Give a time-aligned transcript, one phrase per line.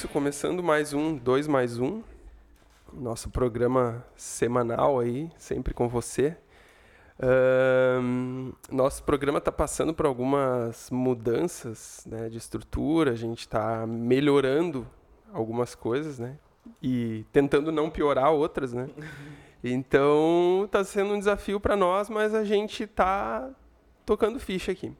[0.00, 2.00] isso, começando mais um, dois mais um,
[2.90, 6.34] nosso programa semanal aí, sempre com você.
[7.22, 14.86] Ahn, nosso programa está passando por algumas mudanças né, de estrutura, a gente está melhorando
[15.34, 16.38] algumas coisas, né?
[16.82, 18.88] E tentando não piorar outras, né?
[19.62, 23.50] Então está sendo um desafio para nós, mas a gente está
[24.06, 24.90] tocando ficha aqui.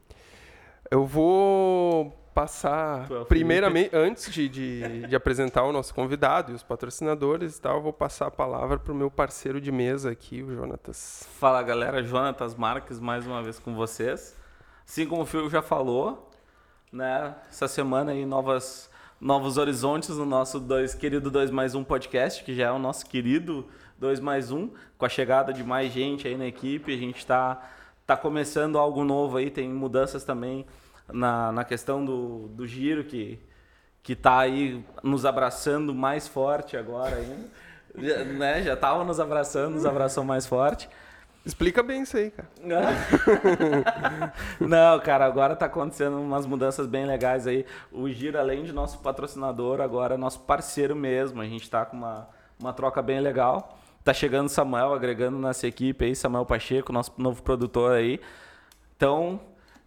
[0.91, 6.63] Eu vou passar, é primeiramente, antes de, de, de apresentar o nosso convidado e os
[6.63, 10.43] patrocinadores e tal, eu vou passar a palavra para o meu parceiro de mesa aqui,
[10.43, 11.27] o Jonatas.
[11.39, 14.37] Fala galera, Jonatas Marques mais uma vez com vocês.
[14.87, 16.31] Assim como o Phil já falou,
[16.93, 17.35] né?
[17.49, 22.55] Essa semana aí novas, novos horizontes no nosso dois, querido 2 mais 1 podcast, que
[22.55, 23.67] já é o nosso querido
[23.99, 27.71] 2 mais 1, com a chegada de mais gente aí na equipe, a gente está
[28.07, 30.67] tá começando algo novo aí, tem mudanças também
[31.13, 33.39] na, na questão do, do giro que,
[34.03, 37.49] que tá aí nos abraçando mais forte agora ainda.
[37.97, 38.63] Já, né?
[38.63, 40.89] Já tava nos abraçando, nos abraçou mais forte.
[41.45, 42.49] Explica bem isso aí, cara.
[44.61, 47.65] Não, cara, agora tá acontecendo umas mudanças bem legais aí.
[47.91, 51.41] O Giro, além de nosso patrocinador, agora é nosso parceiro mesmo.
[51.41, 53.79] A gente tá com uma, uma troca bem legal.
[54.05, 58.21] Tá chegando o Samuel, agregando nossa equipe aí, Samuel Pacheco, nosso novo produtor aí.
[58.97, 59.41] Então,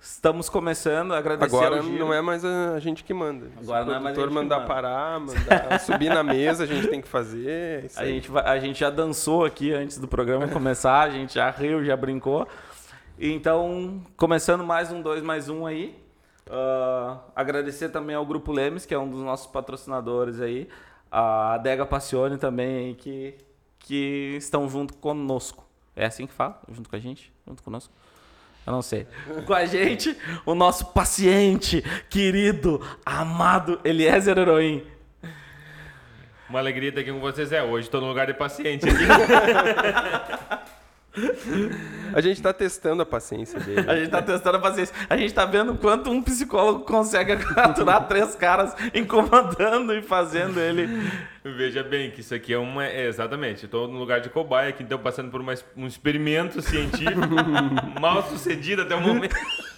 [0.03, 1.13] estamos começando.
[1.13, 3.47] Agradecer Agora não é mais a, gente que manda.
[3.61, 4.67] Agora Se o não é mais a gente que mandar manda.
[4.67, 7.49] parar, mandar subir na mesa, a gente tem que fazer.
[7.49, 8.13] é A aí.
[8.15, 11.83] gente, vai- a gente já dançou aqui antes do programa começar, a gente já riu,
[11.83, 12.45] já brincou.
[13.17, 15.95] Então, começando mais um 2 mais um aí.
[16.49, 20.67] Ah, agradecer também ao Grupo Lemes, que é um dos nossos patrocinadores aí.
[21.09, 23.35] A Adega Passione também aí, que,
[23.79, 25.63] que estão junto conosco.
[25.95, 26.59] É assim que fala?
[26.69, 27.31] Junto com a gente?
[27.47, 27.93] Junto conosco?
[28.65, 29.05] Eu não sei.
[29.45, 34.83] Com a gente, o nosso paciente, querido, amado Eliezer Heroim.
[36.49, 37.51] Uma alegria estar aqui com vocês.
[37.51, 39.03] É, hoje estou no lugar de paciente aqui.
[42.13, 43.89] A gente tá testando a paciência dele.
[43.89, 44.95] A gente tá testando a paciência.
[45.09, 50.87] A gente tá vendo quanto um psicólogo consegue aturar três caras incomodando e fazendo ele.
[51.43, 52.85] Veja bem que isso aqui é uma.
[52.85, 57.19] É, exatamente, estou no lugar de cobaia aqui, então passando por uma, um experimento científico
[57.99, 59.35] mal sucedido até o momento.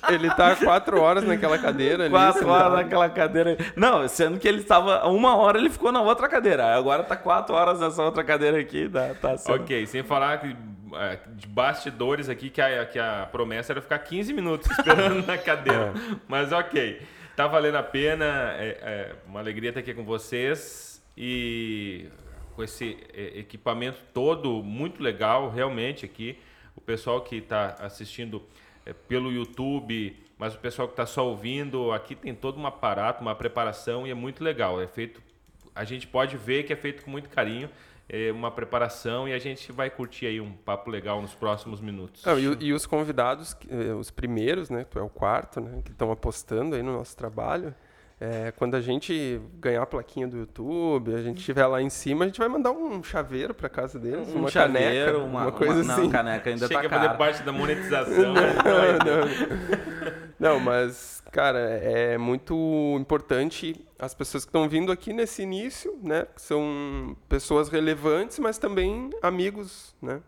[0.10, 2.12] Ele tá quatro horas naquela cadeira ali.
[2.12, 2.52] Quatro sentado.
[2.54, 3.58] horas naquela cadeira.
[3.76, 5.08] Não, sendo que ele estava.
[5.08, 6.76] Uma hora ele ficou na outra cadeira.
[6.76, 8.90] Agora tá quatro horas nessa outra cadeira aqui.
[8.90, 10.56] Tá, tá sendo- ok, sem falar que,
[10.96, 15.38] é, de bastidores aqui que a, que a promessa era ficar 15 minutos esperando na
[15.38, 15.94] cadeira.
[16.28, 17.02] Mas ok,
[17.36, 18.26] tá valendo a pena.
[18.58, 22.08] É, é uma alegria estar aqui com vocês e
[22.56, 26.38] com esse é, equipamento todo muito legal, realmente aqui.
[26.76, 28.44] O pessoal que está assistindo é,
[28.94, 33.36] pelo YouTube, mas o pessoal que está só ouvindo, aqui tem todo um aparato, uma
[33.36, 34.82] preparação e é muito legal.
[34.82, 35.22] É feito,
[35.74, 37.70] a gente pode ver que é feito com muito carinho,
[38.08, 42.24] é uma preparação e a gente vai curtir aí um papo legal nos próximos minutos.
[42.24, 44.84] Não, e, e os convidados, eh, os primeiros, né?
[44.84, 45.82] Tu é o quarto, né?
[45.84, 47.74] Que estão apostando aí no nosso trabalho.
[48.20, 52.24] É, quando a gente ganhar a plaquinha do YouTube, a gente estiver lá em cima,
[52.24, 55.52] a gente vai mandar um chaveiro para casa deles, Um uma chaveiro, caneca, uma, uma,
[55.52, 56.04] coisa uma- assim.
[56.04, 58.32] Não, caneca ainda Chega tá a fazer parte da monetização.
[58.34, 58.54] né?
[60.40, 62.56] Não, não, mas, cara, é muito
[62.98, 66.26] importante as pessoas que estão vindo aqui nesse início, né?
[66.34, 70.22] Que são pessoas relevantes, mas também amigos, né?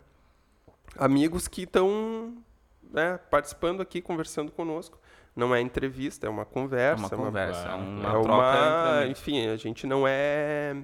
[0.98, 2.34] Amigos que estão
[2.90, 4.98] né, participando aqui, conversando conosco.
[5.38, 7.06] Não é entrevista, é uma É conversa.
[7.16, 9.20] uma conversa, é uma é troca uma, entre amigos.
[9.20, 10.74] enfim, a gente não é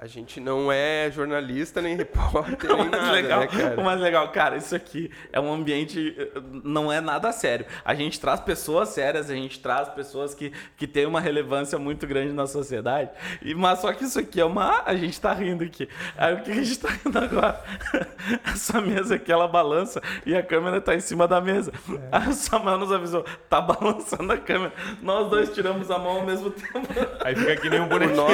[0.00, 3.80] a gente não é jornalista nem repórter O nem mais, nada, legal, né, cara?
[3.80, 6.16] o mais legal, cara, isso aqui é um ambiente,
[6.62, 7.66] não é nada sério.
[7.84, 12.06] A gente traz pessoas sérias, a gente traz pessoas que, que têm uma relevância muito
[12.06, 13.10] grande na sociedade.
[13.42, 14.84] E, mas só que isso aqui é uma.
[14.86, 15.88] A gente tá rindo aqui.
[16.16, 17.60] Aí o que a gente tá rindo agora?
[18.46, 21.72] Essa mesa aqui, ela balança e a câmera tá em cima da mesa.
[21.90, 22.08] É.
[22.12, 24.72] Aí o Samuel nos avisou, tá balançando a câmera.
[25.02, 26.86] Nós dois tiramos a mão ao mesmo tempo.
[27.24, 28.26] Aí fica que nem um bonequinho.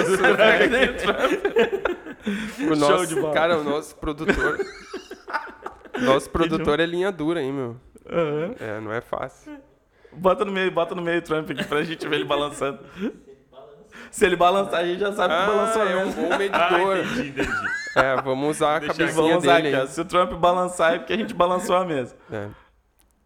[0.59, 1.54] Que nem o Trump.
[1.55, 3.35] O Show nosso, de bola.
[3.35, 4.59] cara, o nosso produtor.
[6.01, 7.77] nosso produtor é linha dura, hein, meu?
[8.11, 8.55] Aham.
[8.61, 9.57] É, não é fácil.
[10.13, 12.79] Bota no meio, bota no meio o Trump aqui pra gente ver ele balançando.
[14.11, 16.23] Se ele balançar, a gente já sabe que balançou Ah, é um mesmo.
[16.23, 16.99] bom Ah, medidor.
[16.99, 17.49] entendi, entendi.
[17.97, 19.77] É, vamos usar a Deixa cabecinha Vamos usar dele.
[19.77, 19.89] aqui.
[19.93, 22.17] Se o Trump balançar é porque a gente balançou a mesa.
[22.33, 22.49] É.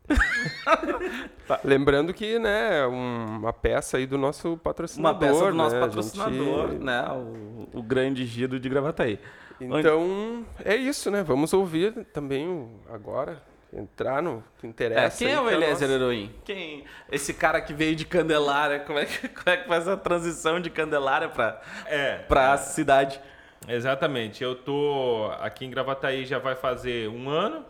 [1.65, 5.19] Lembrando que, né, um- uma peça aí do nosso Uma patrocinador.
[5.21, 5.81] peça do nosso né?
[5.81, 7.03] Patrocinador, gente- né?
[7.13, 9.19] O, o grande giro de Gravataí.
[9.61, 11.23] Então, é isso, né?
[11.23, 13.43] Vamos ouvir também o- agora,
[13.73, 15.25] entrar no que interessa.
[15.25, 15.97] É, quem é o Eliezer nós.
[16.01, 16.33] Heroin?
[16.45, 16.85] Quem?
[17.11, 20.61] Esse cara que veio de Candelária, como é que, como é que faz a transição
[20.61, 23.21] de Candelária pra, É, pra cidade?
[23.67, 24.43] Exatamente.
[24.45, 27.65] Eu tô aqui em Gravataí já vai fazer um ano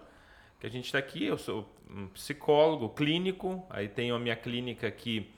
[0.61, 1.25] que a gente está aqui.
[1.27, 3.65] Eu sou um psicólogo clínico.
[3.71, 5.31] Aí tenho a minha clínica aqui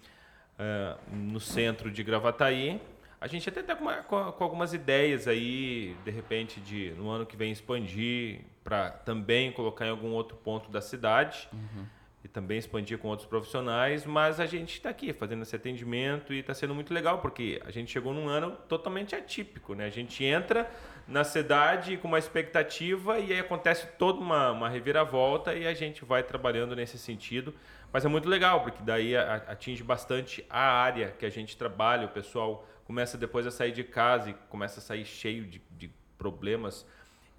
[0.58, 2.81] ah, no centro de Gravataí.
[3.20, 7.37] A gente até está com, com- algumas ideias aí, de repente, de no ano que
[7.37, 12.00] vem expandir para também colocar em algum outro ponto da cidade e
[12.32, 16.55] também expandir com outros profissionais, mas a gente está aqui fazendo esse atendimento e está
[16.55, 19.87] sendo muito legal, porque a gente chegou num ano totalmente atípico, né?
[19.87, 20.71] A gente entra
[21.09, 26.05] na cidade com uma expectativa e aí acontece toda uma, uma reviravolta e a gente
[26.05, 27.53] vai trabalhando nesse sentido,
[27.93, 32.11] mas é muito legal, porque daí atinge bastante a área que a gente trabalha, o
[32.11, 36.87] pessoal começa depois a sair de casa e começa a sair cheio de, de problemas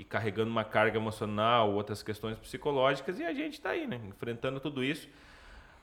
[0.02, 4.02] e carregando uma carga emocional, outras questões psicológicas, e a gente está aí, né?
[4.08, 5.08] Enfrentando tudo isso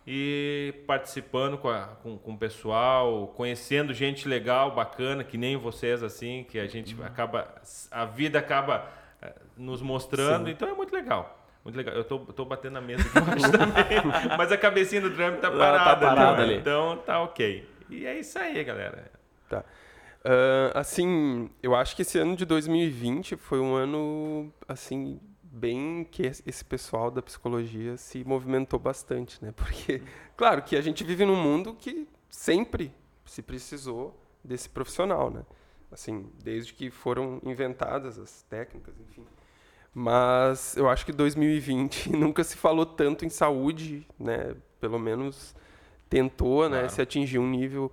[0.06, 6.02] e participando com, a- com, com o pessoal, conhecendo gente legal, bacana, que nem vocês,
[6.02, 7.46] assim, que a gente acaba.
[7.90, 8.88] A vida acaba
[9.22, 10.52] eh, nos mostrando, Sim.
[10.52, 11.36] então é muito legal.
[11.62, 11.94] Muito legal.
[11.94, 15.48] Eu tô, tô batendo na mesa aqui embaixo também, mas a cabecinha do Trump tá
[15.48, 16.60] Ela parada, tá parada ali, ali.
[16.60, 17.68] Então tá ok.
[17.90, 19.10] E é isso aí, galera.
[19.48, 19.62] Tá.
[20.24, 26.26] Ah, assim, eu acho que esse ano de 2020 foi um ano, assim, bem que
[26.26, 29.52] es- esse pessoal da psicologia se movimentou bastante, né?
[29.56, 30.02] Porque,
[30.36, 32.92] claro, que a gente vive num mundo que sempre
[33.24, 35.42] se precisou desse profissional, né?
[35.90, 39.24] Assim, desde que foram inventadas as técnicas, enfim.
[39.94, 44.54] Mas eu acho que 2020 nunca se falou tanto em saúde, né?
[44.80, 45.54] Pelo menos
[46.10, 46.92] tentou, né, Claro.
[46.92, 47.90] se atingir um nível.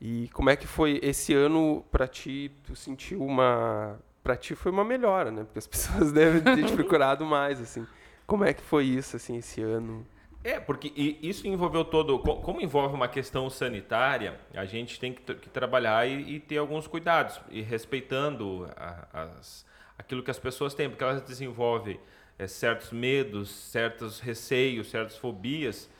[0.00, 2.50] E como é que foi esse ano para ti?
[2.64, 5.44] Tu sentiu uma para ti foi uma melhora, né?
[5.44, 7.86] Porque as pessoas devem ter te procurado mais assim.
[8.26, 10.06] Como é que foi isso assim esse ano?
[10.44, 12.18] É, porque isso envolveu todo.
[12.20, 16.40] co- Como envolve uma questão sanitária, a gente tem que, tra- que trabalhar e, e
[16.40, 19.08] ter alguns cuidados, e respeitando a-
[19.38, 19.66] as,
[19.98, 21.98] aquilo que as pessoas têm, porque elas desenvolvem
[22.38, 25.90] eh, certos medos, certos receios, certas fobias,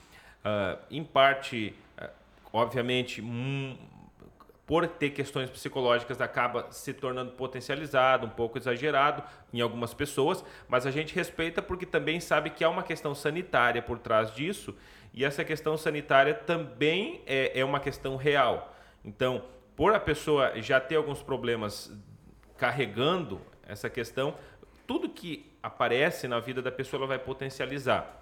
[0.44, 1.74] ah, em parte,
[2.52, 3.76] obviamente, hum,
[4.66, 10.84] por ter questões psicológicas, acaba se tornando potencializado, um pouco exagerado em algumas pessoas, mas
[10.84, 14.76] a gente respeita porque também sabe que há uma questão sanitária por trás disso,
[15.14, 18.74] e essa questão sanitária também é, é uma questão real.
[19.02, 19.42] Então,
[19.74, 21.90] por a pessoa já ter alguns problemas
[22.58, 24.36] carregando essa questão,
[24.86, 28.17] tudo que aparece na vida da pessoa ela vai potencializar.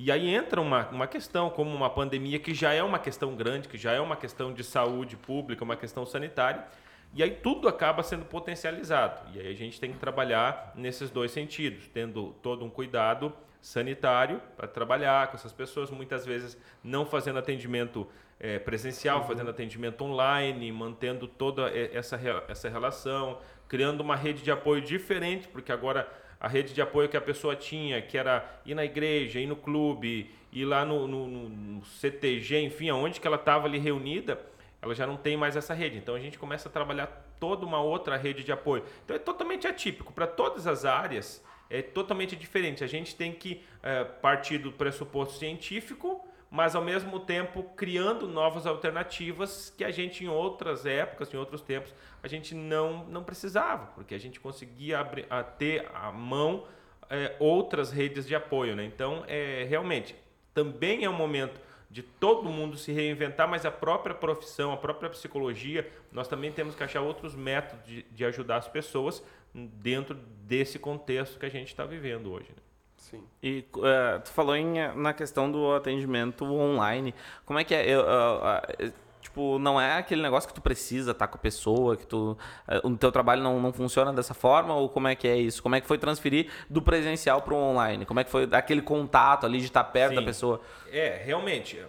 [0.00, 3.66] E aí entra uma, uma questão como uma pandemia, que já é uma questão grande,
[3.66, 6.64] que já é uma questão de saúde pública, uma questão sanitária,
[7.12, 9.28] e aí tudo acaba sendo potencializado.
[9.34, 14.40] E aí a gente tem que trabalhar nesses dois sentidos, tendo todo um cuidado sanitário
[14.56, 18.06] para trabalhar com essas pessoas, muitas vezes não fazendo atendimento
[18.38, 22.16] eh, presencial, fazendo atendimento online, mantendo toda eh, essa,
[22.46, 26.08] essa relação, criando uma rede de apoio diferente, porque agora
[26.40, 29.56] a rede de apoio que a pessoa tinha, que era ir na igreja, ir no
[29.56, 34.40] clube, ir lá no, no- no- CTG, enfim, aonde que ela estava ali reunida,
[34.80, 35.96] ela já não tem mais essa rede.
[35.98, 37.06] Então a gente começa a trabalhar
[37.40, 38.84] toda uma outra rede de apoio.
[39.04, 41.42] Então é totalmente atípico para todas as áreas.
[41.70, 42.82] É totalmente diferente.
[42.84, 48.66] A gente tem que eh, partir do pressuposto científico, mas ao mesmo tempo criando novas
[48.66, 53.86] alternativas que a gente em outras épocas, em outros tempos, a gente não, não precisava,
[53.94, 56.64] porque a gente conseguia abrir, a ter à mão
[57.10, 58.74] eh, outras redes de apoio.
[58.74, 58.84] Né?
[58.84, 60.16] Então, é, realmente,
[60.54, 65.08] também é um momento de todo mundo se reinventar, mas a própria profissão, a própria
[65.08, 69.22] psicologia, nós também temos que achar outros métodos de, de ajudar as pessoas
[69.54, 72.48] dentro desse contexto que a gente está vivendo hoje.
[72.50, 72.67] né?
[73.10, 73.22] Sim.
[73.42, 77.14] E eh, tu falou em, eh, na questão do atendimento online.
[77.46, 77.88] Como é que é?
[77.88, 81.96] Eu, ah, eh, tipo, não é aquele negócio que tu precisa estar com a pessoa,
[81.96, 82.36] que tu,
[82.66, 84.74] eh, o teu trabalho não, não funciona dessa forma?
[84.74, 85.62] Ou como é que é isso?
[85.62, 88.04] Como é que foi transferir do presencial para o online?
[88.04, 90.26] Como é que foi aquele contato ali de estar perto da Sim.
[90.26, 90.60] pessoa?
[90.92, 91.82] É, realmente,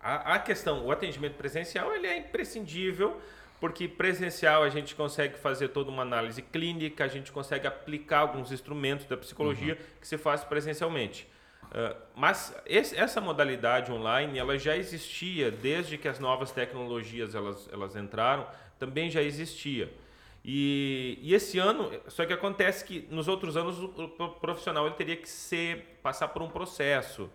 [0.00, 3.20] a, a questão, o atendimento presencial, ele é imprescindível,
[3.60, 8.50] porque presencial a gente consegue fazer toda uma análise clínica, a gente consegue aplicar alguns
[8.50, 11.28] instrumentos da psicologia que se faz presencialmente.
[11.72, 17.68] Ah, mas esse- essa modalidade online, ela já existia desde que as novas tecnologias elas,
[17.72, 18.46] elas entraram,
[18.78, 19.92] também já existia.
[20.44, 24.08] E, e esse ano, só que acontece que nos outros anos o
[24.40, 27.30] profissional ele teria que ser passar por um processo.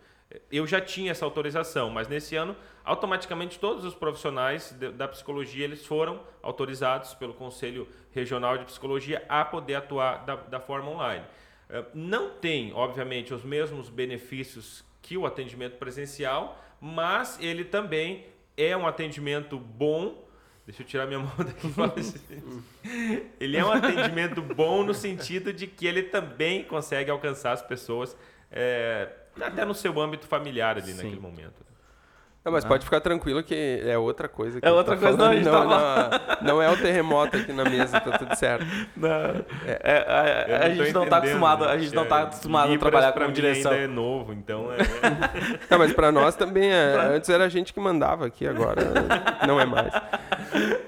[0.51, 5.63] Eu já tinha essa autorização, mas nesse ano, automaticamente todos os profissionais de- da psicologia
[5.65, 11.24] eles foram autorizados pelo Conselho Regional de Psicologia a poder atuar da, da forma online.
[11.70, 18.25] É, não tem, obviamente, os mesmos benefícios que o atendimento presencial, mas ele também
[18.58, 20.24] é um atendimento bom.
[20.65, 21.68] Deixa eu tirar minha mão daqui.
[23.39, 28.18] ele é um atendimento bom no sentido de que ele também consegue alcançar as pessoas
[28.51, 29.10] é,
[29.42, 30.98] até no seu âmbito familiar ali Sim.
[30.98, 31.65] naquele momento.
[32.46, 32.68] Não, mas ah.
[32.68, 34.60] pode ficar tranquilo que é outra coisa.
[34.62, 38.00] é outra tá coisa, não, não, tá não, não, é o terremoto aqui na mesa,
[38.00, 38.63] tá tudo certo.
[38.96, 39.10] Não,
[39.65, 43.13] é, é, é a, gente não tá acostumado, a gente não tá acostumado a trabalhar
[43.13, 43.72] com direção.
[43.72, 44.77] ainda é novo, então é...
[45.70, 48.82] não, mas para nós também é, antes era a gente que mandava aqui, agora
[49.48, 49.92] não é mais.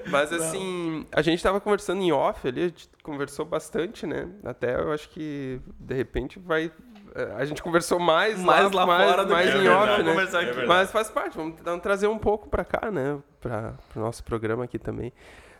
[0.06, 4.28] Mas assim, a gente tava conversando em off ali, a gente conversou bastante, né?
[4.44, 6.70] Até eu acho que de repente vai
[7.36, 10.02] a gente conversou mais, mais lá, lá mais, fora do mais que em é off,
[10.02, 10.12] né?
[10.62, 13.18] É Mas faz parte, vamos trazer um pouco para cá, né?
[13.40, 15.12] Para o nosso programa aqui também.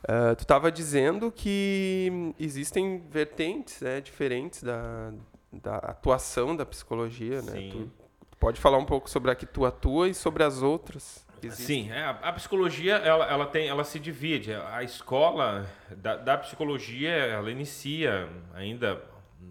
[0.04, 5.12] Uh, tu estava dizendo que existem vertentes né, diferentes da,
[5.52, 7.52] da atuação da psicologia, né?
[7.52, 7.90] Sim.
[8.30, 11.26] Tu pode falar um pouco sobre a que tu atua e sobre as outras.
[11.50, 14.52] Sim, é, a, psicologia ela, ela, tem, ela se divide.
[14.54, 19.00] A escola da, da psicologia ela inicia ainda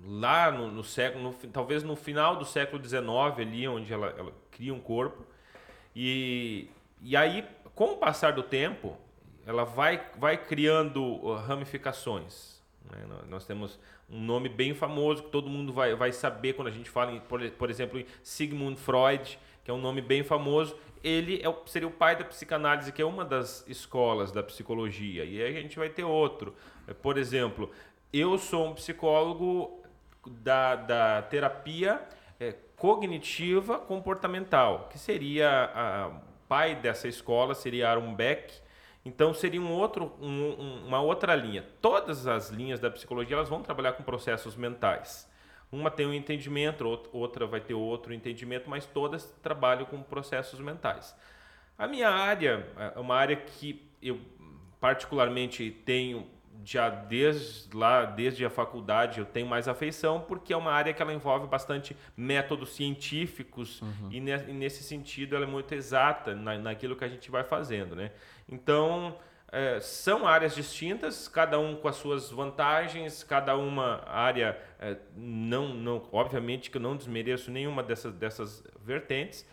[0.07, 3.05] lá no, no século, no, talvez no final do século XIX
[3.37, 5.25] ali, onde ela, ela cria um corpo.
[5.93, 6.69] E,
[7.01, 7.45] e aí,
[7.75, 8.97] com o passar do tempo,
[9.45, 12.61] ela vai, vai criando uh, ramificações.
[12.89, 13.05] Né?
[13.27, 13.77] Nós temos
[14.09, 17.19] um nome bem famoso que todo mundo vai, vai saber quando a gente fala, em,
[17.19, 20.77] por, por exemplo, em Sigmund Freud, que é um nome bem famoso.
[21.03, 25.25] Ele é, seria o pai da psicanálise, que é uma das escolas da psicologia.
[25.25, 26.55] E aí a gente vai ter outro.
[27.01, 27.69] Por exemplo,
[28.13, 29.83] eu sou um psicólogo
[30.29, 32.01] da, da terapia
[32.39, 36.11] é, cognitiva comportamental, que seria a
[36.47, 38.53] pai dessa escola seria Aaron Beck.
[39.03, 41.65] Então seria um outro, um, uma outra linha.
[41.81, 45.29] Todas as linhas da psicologia elas vão trabalhar com processos mentais.
[45.71, 51.15] Uma tem um entendimento, outra vai ter outro entendimento, mas todas trabalham com processos mentais.
[51.77, 54.19] A minha área é uma área que eu
[54.79, 56.27] particularmente tenho
[56.63, 61.01] já desde lá, desde a faculdade, eu tenho mais afeição, porque é uma área que
[61.01, 64.09] ela envolve bastante métodos científicos uhum.
[64.11, 67.43] e, ne, e, nesse sentido ela é muito exata na, naquilo que a gente vai
[67.43, 68.11] fazendo, né?
[68.49, 69.17] Então
[69.51, 75.69] é, são áreas distintas, cada um com as suas vantagens, cada uma área é, não,
[75.69, 79.45] não, obviamente que eu não desmereço nenhuma dessas dessas vertentes,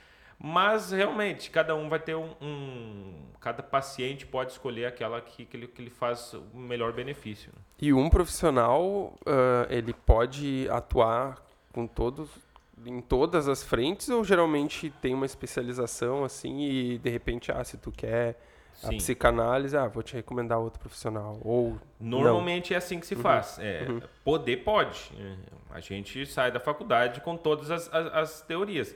[0.47, 3.15] mas realmente, cada um vai ter um, um.
[3.41, 7.51] cada paciente pode escolher aquela que, que, ele, que ele faz o melhor benefício.
[7.57, 7.63] Né?
[7.81, 12.29] E um profissional, uh, ele pode atuar com todos,
[12.85, 17.79] em todas as frentes ou geralmente tem uma especialização assim e de repente, ah, se
[17.79, 18.39] tu quer
[18.83, 18.99] a Sim.
[18.99, 21.39] psicanálise, ah, vou te recomendar outro profissional.
[21.43, 22.75] Ou Normalmente não.
[22.75, 23.23] é assim que se uhum.
[23.23, 23.59] faz.
[23.59, 24.03] É, uhum.
[24.23, 25.11] Poder pode.
[25.71, 28.95] A gente sai da faculdade com todas as, as, as teorias.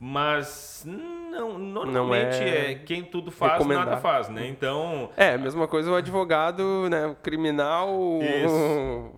[0.00, 4.46] Mas não, normalmente não é, é, quem tudo faz, nada faz, né?
[4.46, 5.10] Então.
[5.16, 7.06] É, a mesma coisa o advogado, né?
[7.06, 9.12] O criminal, o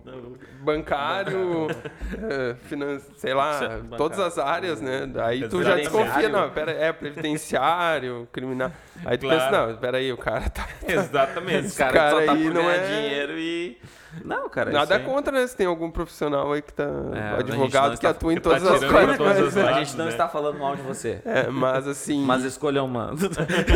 [0.63, 2.99] bancário, é, finan...
[3.15, 5.07] sei lá, todas as áreas, né?
[5.23, 8.71] Aí tu já desconfia, não, pera, é previdenciário, criminal.
[9.05, 9.39] Aí tu claro.
[9.39, 10.67] pensa, não, peraí, o cara tá.
[10.87, 13.77] Exatamente, esse cara, cara só tá aí não é dinheiro e.
[14.23, 14.71] Não, cara.
[14.71, 15.03] Nada aí...
[15.03, 15.47] contra, né?
[15.47, 16.83] Se tem algum profissional aí que tá.
[16.83, 19.17] É, advogado que atua em tá todas as coisas.
[19.17, 20.11] Todas a gente não né?
[20.11, 21.21] está falando mal de você.
[21.23, 22.23] É, mas assim.
[22.23, 23.13] Mas escolha uma.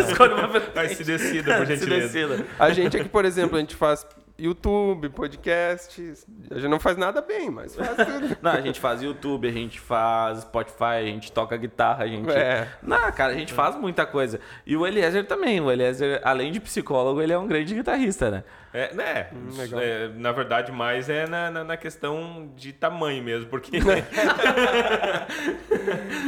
[0.10, 0.60] escolha uma.
[0.74, 2.08] Vai se decida, por gentileza.
[2.10, 2.46] Se decida.
[2.60, 4.06] A gente aqui, por exemplo, a gente faz
[4.38, 6.14] YouTube, podcast.
[6.52, 8.38] A gente não faz nada bem, mas faz tudo.
[8.42, 12.30] não, a gente faz YouTube, a gente faz Spotify, a gente toca guitarra, a gente.
[12.30, 12.68] É.
[12.84, 14.40] Não, cara, a gente faz muita coisa.
[14.66, 15.62] E o Eliezer também.
[15.62, 18.44] O Eliezer, além de psicólogo, ele é um grande guitarrista, né?
[18.74, 19.28] É, né?
[19.32, 19.48] Hum,
[19.80, 23.80] é, na verdade, mais é na, na, na, questão de tamanho mesmo, porque.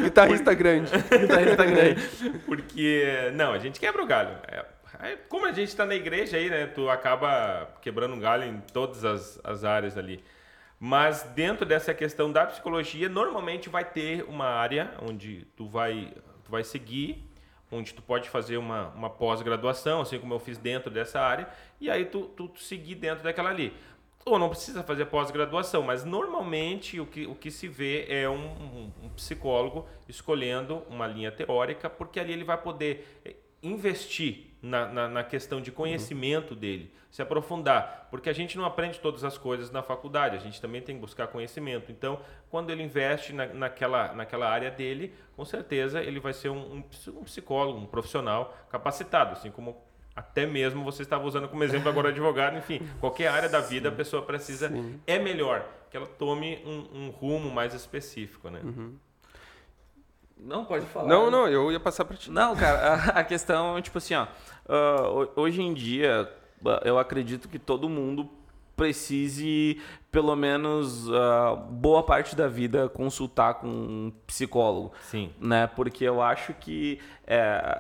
[0.01, 0.89] guitarrista grande.
[0.95, 2.01] Guitarrista grande.
[2.45, 4.31] Porque, não, a gente quebra o galho.
[4.47, 4.63] É,
[5.29, 6.67] como a gente está na igreja aí, né?
[6.67, 10.23] Tu acaba quebrando um galho em todas as, as áreas ali.
[10.79, 16.13] Mas dentro dessa questão da psicologia, normalmente vai ter uma área onde tu vai,
[16.43, 17.27] tu vai seguir,
[17.71, 21.47] onde tu pode fazer uma, uma pós-graduação, assim como eu fiz dentro dessa área,
[21.81, 23.73] e aí tu, tu, tu seguir dentro daquela ali.
[24.23, 28.35] Ou não precisa fazer pós-graduação, mas normalmente o que, o que se vê é um,
[28.35, 33.07] um, um psicólogo escolhendo uma linha teórica, porque ali ele vai poder
[33.63, 36.59] investir na, na, na questão de conhecimento uhum.
[36.59, 40.59] dele, se aprofundar, porque a gente não aprende todas as coisas na faculdade, a gente
[40.59, 41.91] também tem que buscar conhecimento.
[41.91, 46.83] Então, quando ele investe na, naquela, naquela área dele, com certeza ele vai ser um,
[47.07, 49.77] um psicólogo, um profissional capacitado, assim como
[50.15, 53.91] até mesmo você estava usando como exemplo agora advogado, enfim, qualquer área da vida a
[53.91, 54.99] pessoa precisa Sim.
[55.05, 58.59] é melhor que ela tome um, um rumo mais específico, né?
[58.63, 58.97] Uhum.
[60.39, 61.07] Não, pode falar.
[61.07, 62.31] Não, não, eu ia passar para ti.
[62.31, 64.25] Não, cara, a, a questão, tipo assim, ó,
[64.67, 66.31] uh, hoje em dia,
[66.83, 68.29] eu acredito que todo mundo
[68.75, 69.81] precise,
[70.17, 74.91] pelo menos, uh, boa parte da vida consultar com um psicólogo.
[75.03, 75.29] Sim.
[75.39, 75.67] Né?
[75.67, 77.79] Porque eu acho que é,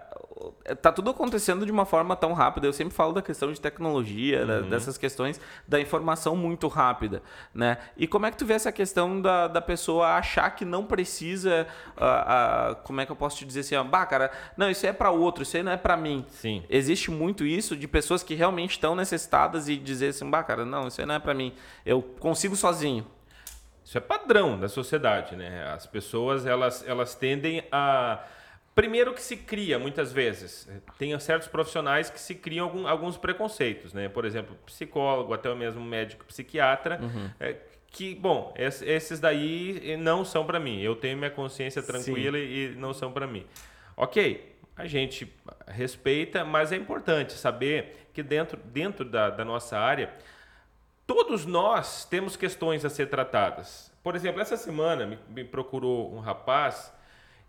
[0.81, 2.67] tá tudo acontecendo de uma forma tão rápida.
[2.67, 4.47] Eu sempre falo da questão de tecnologia, uhum.
[4.47, 7.21] da, dessas questões da informação muito rápida,
[7.53, 7.77] né?
[7.95, 11.67] E como é que tu vê essa questão da, da pessoa achar que não precisa,
[11.97, 14.85] uh, uh, como é que eu posso te dizer assim, ah, bah, cara, não, isso
[14.85, 16.25] é para outro, isso aí não é para mim.
[16.29, 16.63] Sim.
[16.69, 20.87] Existe muito isso de pessoas que realmente estão necessitadas e dizer assim, bah, cara, não,
[20.87, 21.53] isso aí não é para mim.
[21.85, 23.07] Eu consigo sozinho.
[23.85, 25.71] Isso é padrão da sociedade, né?
[25.71, 28.21] As pessoas, elas, elas tendem a
[28.75, 30.69] Primeiro que se cria, muitas vezes,
[30.99, 34.07] tem certos profissionais que se criam algum, alguns preconceitos, né?
[34.07, 37.27] Por exemplo, psicólogo, até mesmo médico, psiquiatra, uhum.
[37.39, 37.55] é,
[37.87, 40.79] que, bom, esses daí não são para mim.
[40.79, 42.43] Eu tenho minha consciência tranquila Sim.
[42.43, 43.47] e não são para mim.
[43.95, 45.27] Ok, a gente
[45.65, 50.13] respeita, mas é importante saber que dentro, dentro da, da nossa área,
[51.07, 53.91] todos nós temos questões a ser tratadas.
[54.03, 56.93] Por exemplo, essa semana me, me procurou um rapaz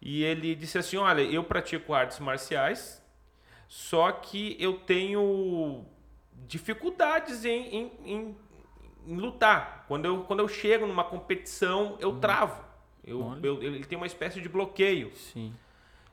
[0.00, 3.02] e ele disse assim: Olha, eu pratico artes marciais,
[3.66, 5.84] só que eu tenho
[6.46, 8.36] dificuldades em, em, em,
[9.06, 9.84] em lutar.
[9.88, 12.20] Quando eu, quando eu chego numa competição, eu uhum.
[12.20, 12.64] travo.
[13.04, 15.14] Eu, eu, ele tem uma espécie de bloqueio.
[15.16, 15.52] Sim.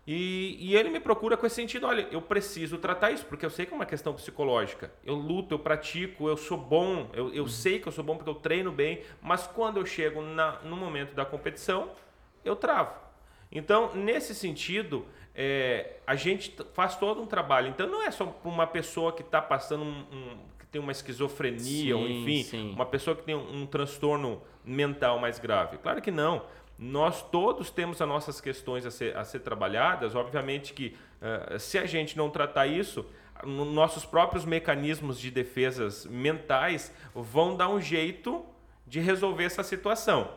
[0.07, 3.49] E, e, ele me procura com esse sentido: olha, eu preciso tratar isso, porque eu
[3.49, 4.91] sei que é uma questão psicológica.
[5.03, 7.49] Eu luto, eu pratico, eu sou bom, eu, eu uhum.
[7.49, 10.75] sei que eu sou bom porque eu treino bem, mas quando eu chego na, no
[10.75, 11.89] momento da competição,
[12.43, 12.93] eu travo.
[13.51, 17.69] Então, nesse sentido, é, a gente faz todo um trabalho.
[17.69, 20.91] Então, não é só para uma pessoa que está passando um, um, que tem uma
[20.91, 22.71] esquizofrenia, sim, ou enfim, sim.
[22.73, 25.77] uma pessoa que tem um, um transtorno mental mais grave.
[25.77, 26.43] Claro que não.
[26.77, 30.15] Nós todos temos as nossas questões a ser, a ser trabalhadas.
[30.15, 33.05] Obviamente que uh, se a gente não tratar isso,
[33.43, 38.45] nossos próprios mecanismos de defesas mentais vão dar um jeito
[38.85, 40.29] de resolver essa situação.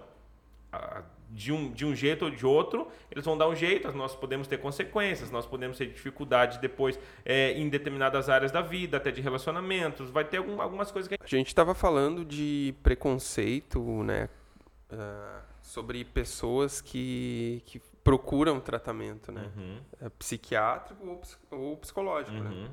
[0.72, 4.14] Uh, de um, de um jeito ou de outro, eles vão dar um jeito, nós
[4.14, 9.10] podemos ter consequências, nós podemos ter dificuldades depois é, em determinadas áreas da vida, até
[9.10, 11.16] de relacionamentos, vai ter algum, algumas coisas que...
[11.22, 14.28] A gente estava falando de preconceito, né,
[14.90, 19.80] uh, sobre pessoas que, que procuram tratamento, né, uhum.
[20.00, 21.20] é, psiquiátrico ou,
[21.58, 22.50] ou psicológico, né.
[22.50, 22.62] uhum.
[22.64, 22.70] né.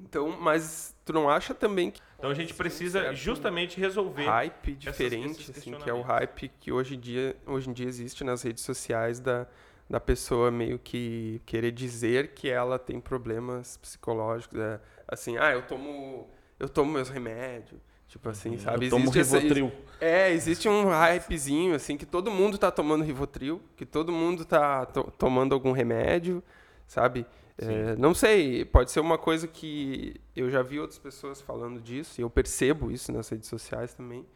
[0.00, 2.00] Então, mas tu não acha também que.
[2.18, 4.26] Então a gente precisa justamente resolver.
[4.26, 7.86] Hype diferente, essas, assim, que é o hype que hoje em dia, hoje em dia
[7.86, 9.46] existe nas redes sociais da,
[9.88, 14.58] da pessoa meio que querer dizer que ela tem problemas psicológicos.
[14.58, 16.28] É, assim, ah, eu tomo,
[16.60, 17.80] eu tomo meus remédios.
[18.08, 18.58] Tipo assim, uhum.
[18.58, 18.86] sabe?
[18.86, 19.66] Eu tomo existe Rivotril.
[19.66, 24.44] Essa, é, existe um hypezinho, assim, que todo mundo tá tomando Rivotril, que todo mundo
[24.44, 26.42] tá to tomando algum remédio,
[26.86, 27.26] sabe?
[27.58, 32.20] É, não sei, pode ser uma coisa que eu já vi outras pessoas falando disso,
[32.20, 34.26] e eu percebo isso nas redes sociais também.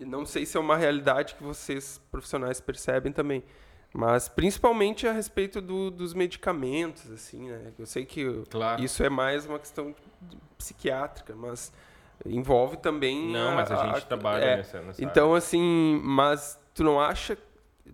[0.00, 3.44] Não sei se é uma realidade que vocês profissionais percebem também,
[3.92, 7.72] mas principalmente a respeito do, dos medicamentos, assim, né?
[7.78, 8.82] Eu sei que claro.
[8.82, 9.94] isso é mais uma questão
[10.56, 11.72] psiquiátrica, mas
[12.26, 13.26] envolve também.
[13.30, 15.38] Não, a, mas a gente a, trabalha é, nessa, nessa Então, área.
[15.38, 17.36] assim, mas tu não acha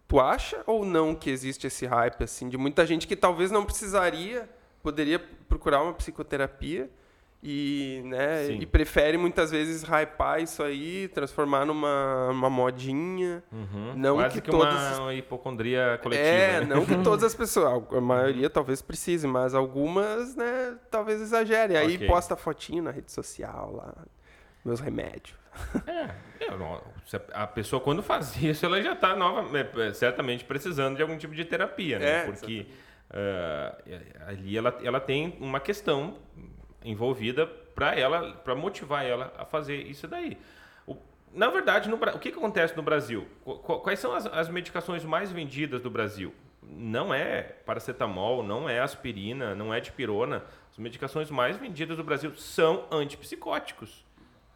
[0.09, 3.65] Tu acha ou não que existe esse hype assim de muita gente que talvez não
[3.65, 4.49] precisaria,
[4.83, 6.89] poderia procurar uma psicoterapia
[7.43, 13.95] e, né, e prefere muitas vezes hypar isso aí, transformar numa uma modinha, uhum.
[13.95, 16.27] não Quase que, que todas uma hipocondria coletiva.
[16.27, 16.75] É, né?
[16.75, 21.77] não que todas as pessoas, a maioria talvez precise, mas algumas, né, talvez exagere.
[21.77, 22.09] Aí okay.
[22.09, 23.95] posta fotinho na rede social lá,
[24.66, 25.37] meus remédios.
[25.87, 26.11] É,
[27.33, 31.35] a pessoa quando faz isso, ela já está nova, é, certamente precisando de algum tipo
[31.35, 32.07] de terapia, né?
[32.07, 32.66] É, Porque
[33.11, 36.18] uh, ali ela, ela tem uma questão
[36.85, 40.38] envolvida para ela, para motivar ela a fazer isso daí.
[40.87, 40.96] O,
[41.33, 43.26] na verdade, no, o que, que acontece no Brasil?
[43.83, 46.35] Quais são as, as medicações mais vendidas do Brasil?
[46.62, 50.44] Não é paracetamol, não é aspirina, não é dipirona.
[50.70, 54.06] As medicações mais vendidas do Brasil são antipsicóticos.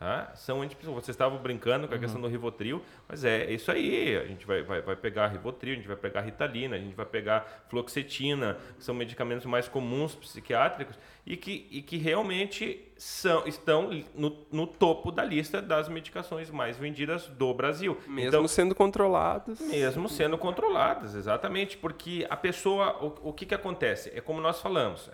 [0.00, 1.04] Ah, são antipsicóticos.
[1.04, 2.00] Você estava brincando com a uhum.
[2.00, 4.16] questão do Rivotril, mas é isso aí.
[4.16, 7.04] A gente vai, vai, vai pegar Rivotril, a gente vai pegar Ritalina, a gente vai
[7.04, 13.90] pegar Fluoxetina, que são medicamentos mais comuns psiquiátricos e que, e que realmente são, estão
[14.14, 17.98] no, no topo da lista das medicações mais vendidas do Brasil.
[18.06, 19.60] Mesmo então, sendo controladas.
[19.60, 21.76] Mesmo sendo controladas, exatamente.
[21.76, 24.10] Porque a pessoa, o, o que, que acontece?
[24.14, 25.10] É como nós falamos,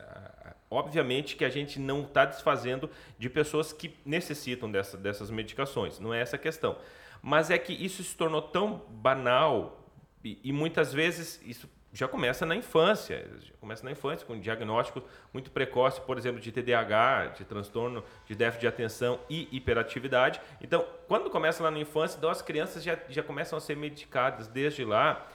[0.70, 6.12] Obviamente que a gente não está desfazendo de pessoas que necessitam dessa, dessas medicações, não
[6.12, 6.76] é essa a questão.
[7.22, 9.84] Mas é que isso se tornou tão banal
[10.24, 15.02] e, e muitas vezes isso já começa na infância, já começa na infância com diagnóstico
[15.32, 20.40] muito precoce, por exemplo, de TDAH, de transtorno de déficit de atenção e hiperatividade.
[20.60, 24.46] Então, quando começa lá na infância, então as crianças já, já começam a ser medicadas
[24.46, 25.26] desde lá.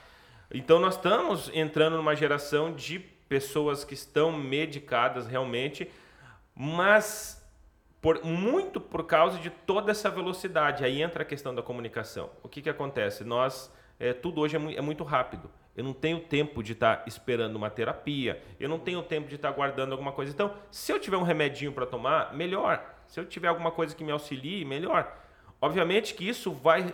[0.52, 3.00] Então, nós estamos entrando numa geração de
[3.32, 5.90] pessoas que estão medicadas realmente,
[6.54, 7.42] mas
[7.98, 10.84] por, muito por causa de toda essa velocidade.
[10.84, 12.28] Aí entra a questão da comunicação.
[12.42, 13.24] O que, que acontece?
[13.24, 15.50] Nós, é, tudo hoje é, mu é muito rápido.
[15.74, 19.36] Eu não tenho tempo de estar tá esperando uma terapia, eu não tenho tempo de
[19.36, 20.30] estar tá guardando alguma coisa.
[20.30, 22.84] Então, se eu tiver um remedinho para tomar, melhor.
[23.06, 25.10] Se eu tiver alguma coisa que me auxilie, melhor.
[25.58, 26.92] Obviamente que isso vai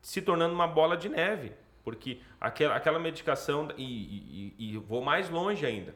[0.00, 1.52] se tornando uma bola de neve,
[1.84, 5.94] porque aquela, aquela medicação, e, e, e vou mais longe ainda,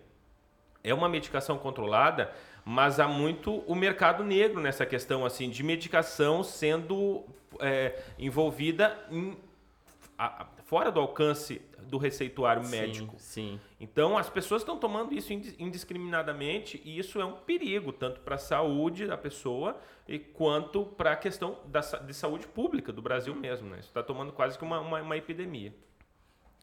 [0.82, 2.32] é uma medicação controlada,
[2.64, 7.24] mas há muito o mercado negro nessa questão assim de medicação sendo
[7.60, 9.36] é, envolvida em,
[10.18, 13.14] a, fora do alcance do receituário sim, médico.
[13.18, 13.60] Sim.
[13.80, 18.38] Então as pessoas estão tomando isso indiscriminadamente e isso é um perigo tanto para a
[18.38, 23.68] saúde da pessoa e quanto para a questão da, de saúde pública do Brasil mesmo.
[23.68, 23.78] Né?
[23.78, 25.72] Isso está tomando quase que uma, uma, uma epidemia.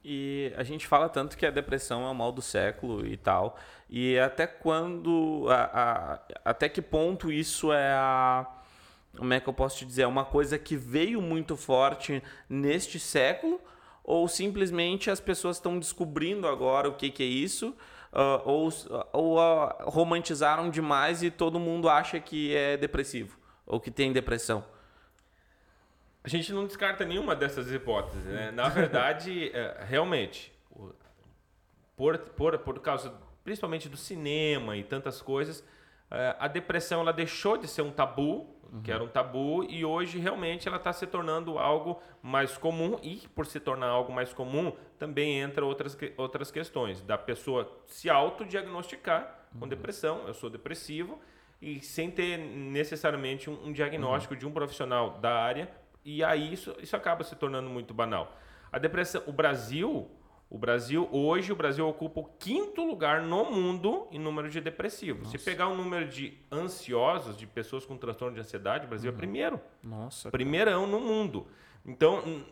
[0.03, 3.57] E a gente fala tanto que a depressão é o mal do século e tal.
[3.89, 5.45] E até quando.
[5.49, 8.45] A, a, até que ponto isso é a.
[9.15, 10.01] Como é que eu posso te dizer?
[10.01, 13.61] É uma coisa que veio muito forte neste século
[14.03, 17.69] ou simplesmente as pessoas estão descobrindo agora o que, que é isso,
[18.11, 18.69] uh, ou,
[19.13, 24.65] ou uh, romantizaram demais e todo mundo acha que é depressivo, ou que tem depressão.
[26.23, 28.23] A gente não descarta nenhuma dessas hipóteses.
[28.23, 28.51] Né?
[28.51, 30.53] Na verdade, é, realmente,
[31.95, 33.13] por, por, por causa
[33.43, 35.63] principalmente do cinema e tantas coisas,
[36.39, 38.81] a depressão ela deixou de ser um tabu uhum.
[38.81, 43.17] que era um tabu, e hoje realmente ela está se tornando algo mais comum, e
[43.35, 49.47] por se tornar algo mais comum, também entra outras, outras questões, da pessoa se autodiagnosticar
[49.57, 49.69] com uhum.
[49.69, 51.19] depressão, eu sou depressivo,
[51.61, 54.39] e sem ter necessariamente um, um diagnóstico uhum.
[54.39, 55.69] de um profissional da área,
[56.03, 58.35] e aí isso, isso acaba se tornando muito banal.
[58.71, 60.09] A depressão, o Brasil
[60.53, 65.23] o Brasil, hoje, o Brasil ocupa o quinto lugar no mundo em número de depressivos.
[65.23, 65.35] Nossa.
[65.39, 69.15] Se pegar o número de ansiosos, de pessoas com transtorno de ansiedade, o Brasil uhum.
[69.15, 69.59] é primeiro.
[69.81, 70.29] Nossa.
[70.29, 71.47] Primeirão no mundo.
[71.83, 72.45] Então,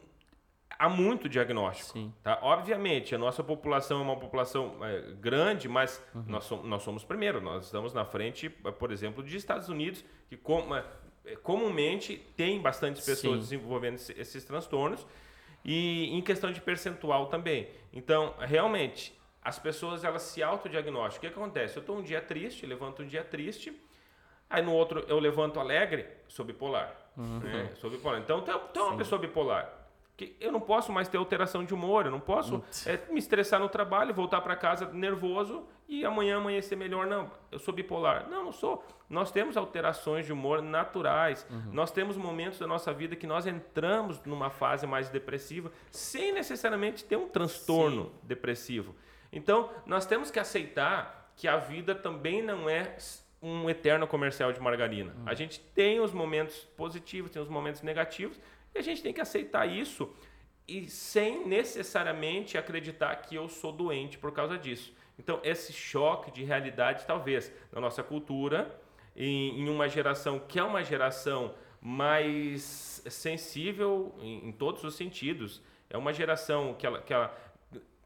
[0.79, 1.91] há muito diagnóstico.
[1.91, 2.11] Sim.
[2.23, 2.39] Tá?
[2.41, 6.23] Obviamente, a nossa população é uma população é, grande, mas uhum.
[6.25, 7.39] nós, somos, nós somos primeiro.
[7.39, 10.83] Nós estamos na frente, por exemplo, de Estados Unidos, que com, é,
[11.43, 13.57] comumente tem bastantes pessoas Sim.
[13.57, 15.05] desenvolvendo esses, esses transtornos.
[15.63, 17.69] E em questão de percentual também.
[17.93, 21.29] Então, realmente, as pessoas elas se autodiagnosticam.
[21.29, 21.77] O que acontece?
[21.77, 23.73] Eu estou um dia triste, levanto um dia triste,
[24.49, 26.95] aí no outro eu levanto alegre, sou bipolar.
[27.17, 27.39] Uhum.
[27.39, 27.71] Né?
[27.75, 28.19] Sou bipolar.
[28.19, 29.80] Então, tu é uma pessoa bipolar
[30.21, 33.59] que eu não posso mais ter alteração de humor, eu não posso é, me estressar
[33.59, 37.07] no trabalho, voltar para casa nervoso e amanhã amanhecer melhor.
[37.07, 38.29] Não, eu sou bipolar.
[38.29, 38.85] Não, não sou.
[39.09, 41.45] Nós temos alterações de humor naturais.
[41.49, 41.71] Uhum.
[41.73, 47.03] Nós temos momentos da nossa vida que nós entramos numa fase mais depressiva sem necessariamente
[47.03, 48.11] ter um transtorno Sim.
[48.21, 48.95] depressivo.
[49.33, 52.95] Então, nós temos que aceitar que a vida também não é
[53.41, 55.15] um eterno comercial de margarina.
[55.17, 55.23] Uhum.
[55.25, 58.39] A gente tem os momentos positivos, tem os momentos negativos
[58.73, 60.13] e a gente tem que aceitar isso
[60.67, 64.93] e sem necessariamente acreditar que eu sou doente por causa disso.
[65.19, 68.79] Então, esse choque de realidade, talvez, na nossa cultura,
[69.15, 75.61] em, em uma geração que é uma geração mais sensível em, em, todos os sentidos,
[75.89, 77.35] é uma geração que ela, que ela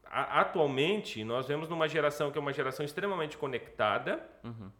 [0.05, 4.27] a, atualmente nós vemos numa geração que é uma geração extremamente conectada.
[4.43, 4.71] Uhum.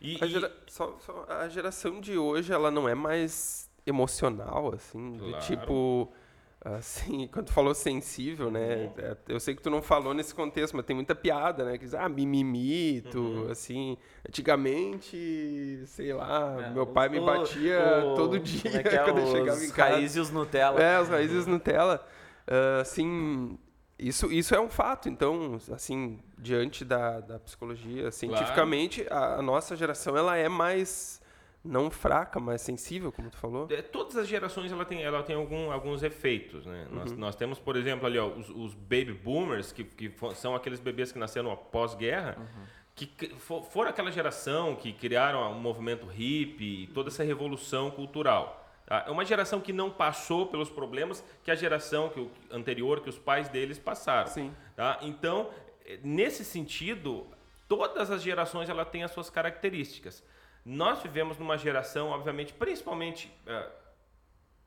[0.00, 0.70] E, a, gera, e...
[0.70, 5.44] Só, só, a geração de hoje ela não é mais emocional, assim, claro.
[5.44, 6.12] tipo.
[6.64, 8.86] Assim, quando tu falou sensível, né?
[8.86, 8.92] Uhum.
[8.96, 11.76] É, eu sei que tu não falou nesse contexto, mas tem muita piada, né?
[11.76, 13.50] Que diz, ah, mimimi, tu, uhum.
[13.50, 13.98] assim.
[14.26, 19.18] Antigamente, sei lá, é, meu pai o, me batia o, todo dia é é, quando
[19.18, 19.90] eu chegava em casa.
[19.90, 20.82] Os raízes Nutella.
[20.82, 22.06] É, os raízes Nutella.
[22.48, 23.58] Uh, assim,
[23.98, 25.08] isso, isso é um fato.
[25.08, 29.34] Então, assim, diante da, da psicologia, cientificamente, claro.
[29.34, 31.22] a, a nossa geração, ela é mais
[31.64, 33.66] não fraca, mas sensível, como tu falou?
[33.70, 36.86] É, todas as gerações ela tem, ela tem algum, alguns efeitos, né?
[36.90, 36.96] Uhum.
[36.96, 40.78] Nós, nós temos, por exemplo, ali ó, os, os baby boomers, que, que são aqueles
[40.78, 42.64] bebês que nasceram após guerra, uhum.
[42.94, 43.34] que
[43.70, 48.62] foram aquela geração que criaram o um movimento hippie e toda essa revolução cultural.
[48.84, 49.04] Tá?
[49.06, 53.08] É uma geração que não passou pelos problemas que a geração que o, anterior, que
[53.08, 54.28] os pais deles passaram.
[54.28, 54.54] Sim.
[54.76, 54.98] Tá?
[55.00, 55.48] Então,
[56.02, 57.26] nesse sentido,
[57.66, 60.22] todas as gerações ela têm as suas características.
[60.64, 63.70] Nós vivemos numa geração, obviamente, principalmente uh,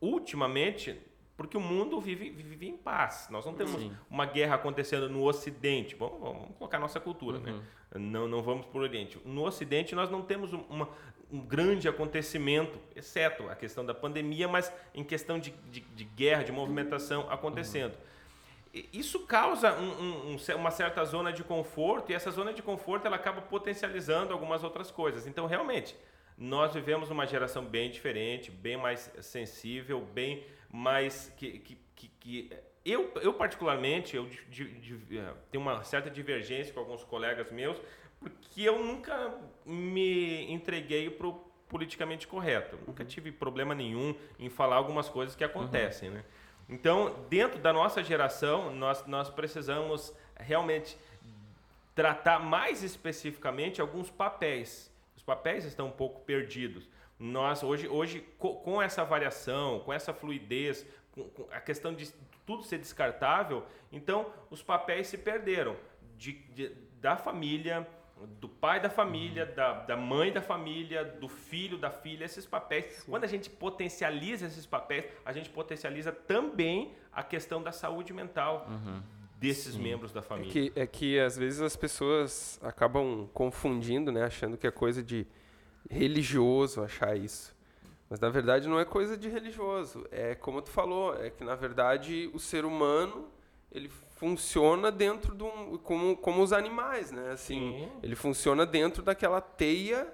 [0.01, 0.99] ultimamente,
[1.36, 3.27] porque o mundo vive, vive em paz.
[3.29, 3.91] Nós não temos Sim.
[4.10, 5.95] uma guerra acontecendo no Ocidente.
[5.95, 7.43] Vamos, vamos colocar nossa cultura, Uhum.
[7.43, 7.62] né?
[7.95, 9.19] Não, não vamos para o Oriente.
[9.25, 10.89] No Ocidente, nós não temos um- uma,
[11.31, 16.43] um grande acontecimento, exceto a questão da pandemia, mas em questão de, de, de guerra,
[16.43, 17.93] de movimentação acontecendo.
[17.93, 17.97] E
[18.94, 23.06] Isso causa um- um- um uma certa zona de conforto e essa zona de conforto
[23.08, 25.26] ela acaba potencializando algumas outras coisas.
[25.28, 25.96] Então, realmente,
[26.38, 32.50] nós vivemos uma geração bem diferente, bem mais sensível, bem mais que, que, que, que-
[32.86, 37.78] eu, eu particularmente eu di- di- eh, tenho uma certa divergência com alguns colegas meus
[38.20, 39.34] porque eu nunca
[39.66, 42.76] me entreguei pro politicamente correto.
[42.78, 46.24] Eu Nunca tive problema nenhum em falar algumas coisas que acontecem, né?
[46.69, 50.97] Então, dentro da nossa geração, nós, nós precisamos realmente
[51.95, 54.91] tratar mais especificamente alguns papéis.
[55.15, 56.88] Os papéis estão um pouco perdidos.
[57.19, 62.13] Nós hoje, hoje co- com essa variação, com essa fluidez, com a questão de
[62.45, 65.75] tudo ser descartável, então os papéis se perderam
[66.15, 66.69] de, de-
[67.01, 67.88] da família,
[68.39, 73.03] do pai da família, da, da mãe da família, do filho da filha, esses papéis.
[73.08, 78.67] Quando a gente potencializa esses papéis, a gente potencializa também a questão da saúde mental
[79.39, 80.51] desses membros da É família.
[80.51, 84.23] que, é que às vezes as pessoas acabam confundindo, né?
[84.23, 85.27] Achando que é coisa de
[85.89, 87.56] religioso achar isso.
[88.10, 90.06] Mas na verdade não é coisa de religioso.
[90.12, 93.27] É como tu falou, é que na verdade o ser humano
[93.71, 97.32] ele funciona dentro de um, como, como os animais, né?
[97.32, 97.91] Assim, Sim.
[98.03, 100.12] ele funciona dentro daquela teia,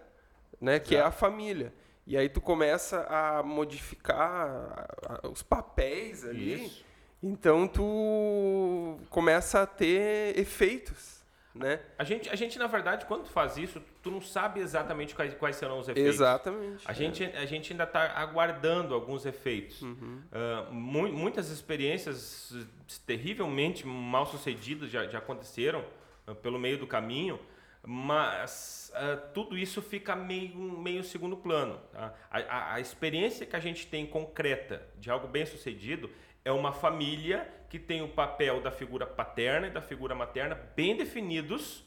[0.60, 0.80] né?
[0.80, 1.74] Que é a família.
[2.06, 4.88] E aí tu começa a modificar
[5.24, 6.66] os papéis ali.
[6.66, 6.86] Isso.
[7.22, 11.24] Então tu começa a ter efeitos,
[11.56, 11.80] né?
[11.98, 15.56] A gente, a gente, na verdade, quando faz isso, tu não sabe exatamente quais, quais
[15.56, 16.14] serão os efeitos.
[16.16, 16.84] Exatamente.
[16.86, 19.82] A gente, a gente ainda está aguardando alguns efeitos.
[20.32, 22.54] Ah, mu- muitas experiências
[23.08, 25.84] terrivelmente mal sucedidas já, já aconteceram
[26.28, 27.40] ah, pelo meio do caminho,
[27.86, 31.80] mas ah, tudo isso fica meio, meio segundo plano.
[31.92, 32.14] tá?
[32.30, 36.10] A, a- a experiência que a gente tem concreta de algo bem sucedido
[36.44, 40.96] é uma família que tem o papel da figura paterna e da figura materna bem
[40.96, 41.84] definidos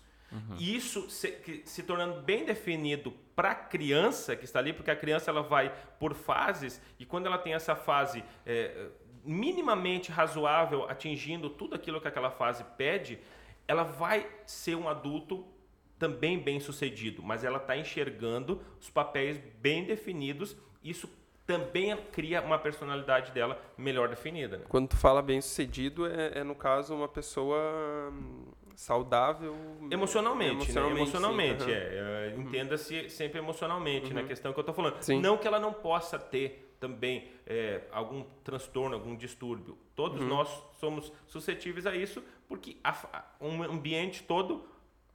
[0.58, 4.96] e isso se, se tornando bem definido para a criança que está ali, porque a
[4.96, 8.88] criança ela vai por fases e quando ela tem essa fase é,
[9.24, 13.18] minimamente razoável, atingindo tudo aquilo que aquela fase pede,
[13.66, 15.46] ela vai ser um adulto
[15.98, 20.56] também bem sucedido, mas ela está enxergando os papéis bem definidos.
[20.82, 21.08] Isso
[21.46, 24.58] também cria uma personalidade dela melhor definida.
[24.58, 24.64] Né?
[24.68, 29.56] Quando tu fala bem sucedido, é, é, no caso uma pessoa hum, saudável.
[29.90, 30.80] Emocionalmente, né?
[30.90, 31.78] Emocionalmente, sim, aham.
[31.80, 32.34] é.
[32.36, 35.02] Entenda-se sempre emocionalmente na questão que eu estou falando.
[35.02, 35.20] Sim.
[35.20, 39.78] Não que ela não possa ter também é, algum transtorno, algum distúrbio.
[39.94, 44.68] Todos nós somos suscetíveis a isso, porque a um ambiente todo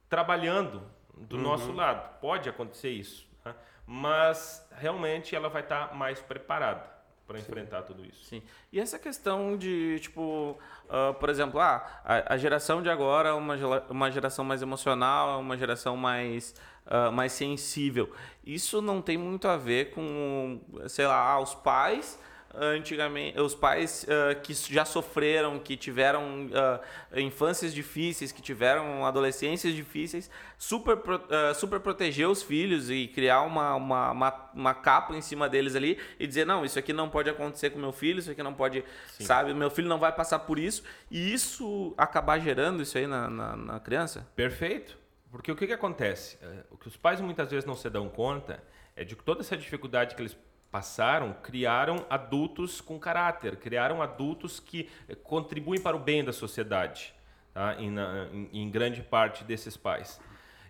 [0.08, 0.82] trabalhando
[1.16, 2.18] do nosso lado.
[2.20, 3.28] Pode acontecer isso.
[3.44, 3.54] né?
[3.86, 6.91] Mas realmente ela vai estar mais preparada
[7.26, 8.24] para enfrentar tudo isso.
[8.24, 8.42] Sim.
[8.72, 10.58] E essa questão de, tipo,
[10.88, 13.56] ah, por exemplo, ah, a, a geração de agora é uma,
[13.88, 16.54] uma geração mais emocional, é uma geração mais,
[16.86, 18.12] ah, mais sensível.
[18.44, 22.18] Isso não tem muito a ver com, sei lá, ah, os pais.
[22.54, 26.80] Antigamente, os pais ah, que já sofreram, que tiveram ah,
[27.18, 30.98] infâncias difíceis, que tiveram adolescências difíceis, super,
[31.30, 35.74] ah, super proteger os filhos e criar uma, uma, uma, uma capa em cima deles
[35.74, 38.54] ali e dizer: não, isso aqui não pode acontecer com meu filho, isso aqui não
[38.54, 38.84] pode,
[39.20, 40.82] sabe, meu filho não vai passar por isso.
[41.10, 44.28] E isso acabar gerando isso aí na, na, na criança?
[44.36, 44.98] Perfeito.
[45.30, 46.38] Porque o que, que acontece?
[46.42, 48.62] É, O que os pais muitas vezes não se dão conta
[48.94, 50.36] é de que toda essa dificuldade que eles
[50.72, 57.14] passaram criaram adultos com caráter, criaram adultos que eh, contribuem para o bem da sociedade,
[57.52, 57.76] tá?
[57.78, 57.94] em,
[58.32, 60.18] em- em grande parte desses pais.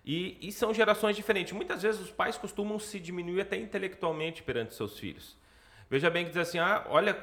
[0.05, 1.53] E, e são gerações diferentes.
[1.53, 5.37] Muitas vezes os pais costumam se diminuir até intelectualmente perante seus filhos.
[5.89, 7.17] Veja bem que diz assim, ah, olha,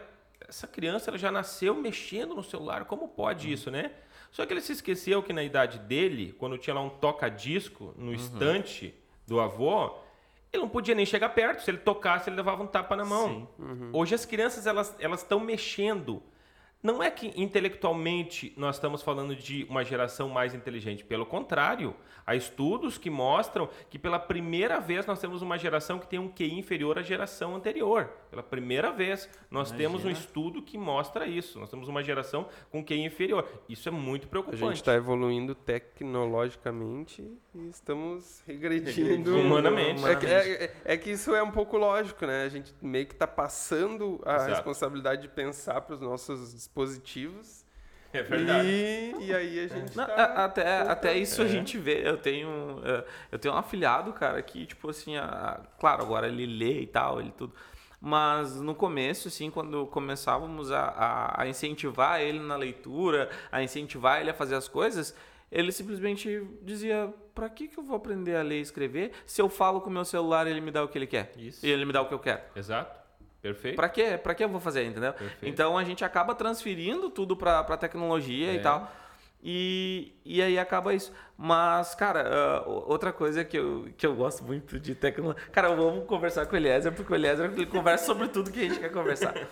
[0.49, 3.93] essa criança ela já nasceu mexendo no celular, como pode isso, né?
[4.33, 8.15] Só que ele se esqueceu que na idade dele, quando tinha lá um toca-disco no
[8.15, 8.95] estante
[9.27, 9.99] do avô,
[10.53, 11.63] ele não podia nem chegar perto.
[11.63, 13.49] Se ele tocasse, ele levava um tapa na mão.
[13.93, 16.23] Hoje as crianças elas elas estão mexendo
[16.83, 21.05] Não é que intelectualmente nós estamos falando de uma geração mais inteligente.
[21.05, 21.95] Pelo contrário,
[22.27, 26.29] há estudos que mostram que pela primeira vez nós temos uma geração que tem um
[26.29, 28.09] QI inferior à geração anterior.
[28.31, 29.77] Pela primeira vez nós Imagina.
[29.91, 31.61] temos um estudo que mostra isso.
[31.61, 33.47] Nós temos uma geração com QI inferior.
[33.69, 34.65] Isso é muito A preocupante.
[34.65, 37.23] gente está evoluindo tecnologicamente
[37.55, 40.03] e estamos regredindo Humanamente.
[40.07, 42.45] É que, é- é- é que isso é um pouco lógico, né?
[42.45, 44.51] A gente meio que está passando a Exato.
[44.53, 47.65] responsabilidade de pensar para os nossos dispositivos.
[48.13, 48.69] É verdade.
[48.69, 50.91] E, e aí a gente Não, tá até, voltando.
[50.91, 52.09] até isso a gente vê.
[52.09, 56.45] Eu tenho, eh, eu tenho um afilhado, cara, que, tipo assim, a- claro, agora ele
[56.45, 57.55] lê e tal, ele tudo.
[58.01, 64.21] Mas no começo, assim, quando começávamos a, a, a incentivar ele na leitura, a incentivar
[64.21, 65.15] ele a fazer as coisas,
[65.53, 69.49] ele simplesmente dizia: pra que, que eu vou aprender a ler e escrever se eu
[69.49, 71.33] falo com o meu celular e ele me dá o que ele quer?
[71.37, 71.65] Isso.
[71.65, 72.41] E ele me dá o que eu quero.
[72.57, 72.99] Exato.
[73.43, 73.77] Perfeito.
[73.77, 74.19] Pra quê?
[74.23, 75.13] Pra que eu vou fazer, entendeu?
[75.13, 75.47] Perfeito.
[75.47, 78.55] Então a gente acaba transferindo tudo pra, pra tecnologia É.
[78.57, 78.93] e tal.
[79.43, 81.11] E, e aí acaba isso.
[81.37, 85.43] Mas, cara, o- outra coisa que eu, que eu gosto muito de tecnologia.
[85.51, 88.63] Cara, vamos conversar com o Eliezer, porque o Eliezer ele conversa sobre tudo que a
[88.69, 89.35] gente quer conversar.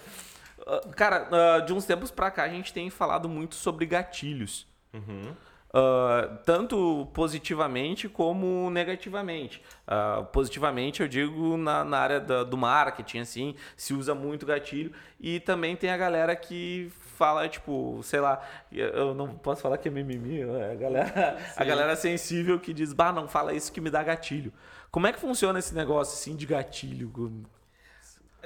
[0.67, 4.67] Ah, Cara, ah, de uns tempos pra cá a gente tem falado muito sobre gatilhos.
[4.93, 5.33] Uhum.
[5.73, 9.63] Ah, tanto positivamente como negativamente.
[9.87, 14.93] Ah, positivamente, eu digo na, na área da- do marketing, assim, se usa muito gatilho.
[15.21, 18.41] E também tem a galera que fala, tipo, sei lá,
[18.73, 20.73] eu não posso falar que é mimimi, né?
[20.73, 24.53] a galera, a galera sensível que diz, bah, não fala isso que me dá gatilho.
[24.91, 27.11] Como é que funciona esse negócio, assim, de gatilho?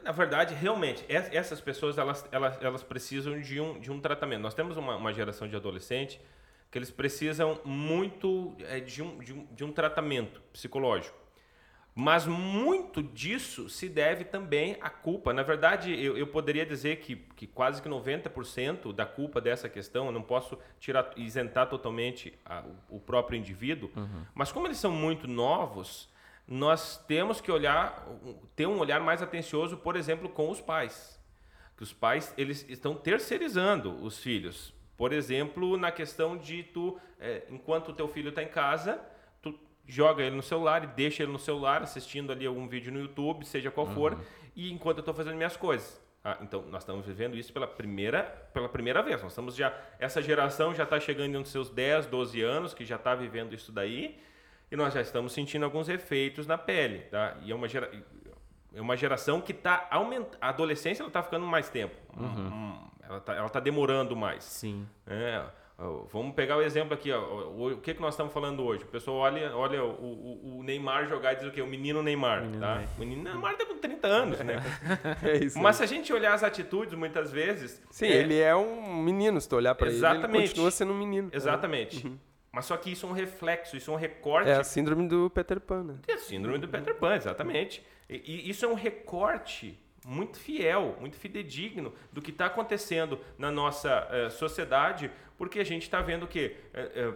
[0.02, 4.40] Na verdade, realmente, es- essas pessoas elas, elas, elas precisam de um, de um tratamento.
[4.40, 6.20] Nós temos uma, uma geração de adolescente
[6.72, 11.16] que eles precisam muito é, de, um, de, um, de um tratamento psicológico.
[11.94, 15.34] Mas muito disso se deve também à culpa.
[15.34, 20.06] Na verdade, eu, eu poderia dizer que, que quase que 90% da culpa dessa questão,
[20.06, 23.90] eu não posso tirar, isentar totalmente a- o, o próprio indivíduo,
[24.34, 26.08] mas como eles são muito novos,
[26.48, 28.08] nós temos que olhar,
[28.56, 31.20] ter um olhar mais atencioso, por exemplo, com os pais.
[31.76, 34.72] Que os pais eles estão terceirizando os filhos.
[34.96, 39.00] Por exemplo, na questão de tu, é, enquanto o teu filho está em casa,
[39.40, 43.00] tu joga ele no celular e deixa ele no celular assistindo ali algum vídeo no
[43.00, 44.18] YouTube, seja qual for,
[44.54, 46.00] e enquanto eu estou fazendo minhas coisas.
[46.24, 48.22] Ah, então, nós estamos vivendo isso pela primeira,
[48.54, 49.20] pela primeira vez.
[49.20, 52.94] Nós estamos já, essa geração já está chegando nos seus 10, 12 anos, que já
[52.94, 54.20] está vivendo isso daí,
[54.70, 57.36] e nós já estamos sentindo alguns efeitos na pele, tá?
[57.42, 57.90] E é uma, gera,
[58.72, 60.38] é uma geração que está aumentando.
[60.40, 61.96] A adolescência está ficando mais tempo.
[62.16, 64.44] Hum, ela está ela tá demorando mais.
[64.44, 64.86] Sim.
[65.06, 65.42] É,
[66.12, 67.10] vamos pegar o exemplo aqui.
[67.12, 68.84] Ó, o, o que, que nós estamos falando hoje?
[68.84, 71.60] O pessoal olha, olha o, o, Neymar jogar e diz o quê?
[71.60, 72.42] O menino Neymar.
[72.42, 72.74] Menino tá?
[72.76, 72.94] Neymar.
[72.96, 74.56] O menino Neymar está com 30 anos, né?
[75.22, 75.58] É isso.
[75.58, 77.82] Mas se a gente olhar as atitudes, muitas vezes.
[77.90, 80.98] Sim, é, ele é um menino, se tu olhar pra ele, ele continua sendo um
[80.98, 81.30] menino.
[81.32, 82.12] Exatamente.
[82.52, 85.30] Mas só que isso é um reflexo, isso é um recorte É a síndrome do
[85.30, 85.94] Peter Pan, né?
[86.06, 87.82] É a síndrome do Peter Pan, exatamente.
[88.10, 93.50] E, e isso é um recorte muito fiel, muito fidedigno do que está acontecendo na
[93.50, 96.56] nossa eh, sociedade, porque a gente está vendo que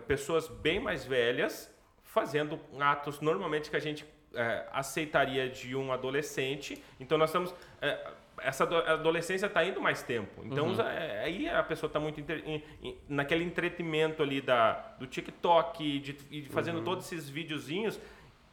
[0.07, 1.73] pessoas bem mais velhas
[2.03, 6.83] fazendo atos normalmente que a gente eh, aceitaria de um adolescente.
[7.01, 10.43] Então nós estamos eh, essa ado- adolescência está indo mais tempo.
[10.45, 12.63] Então é, aí a pessoa está muito em-
[13.09, 17.99] naquele entretenimento ali da, do TikTok, de, e fazendo todos esses videozinhos.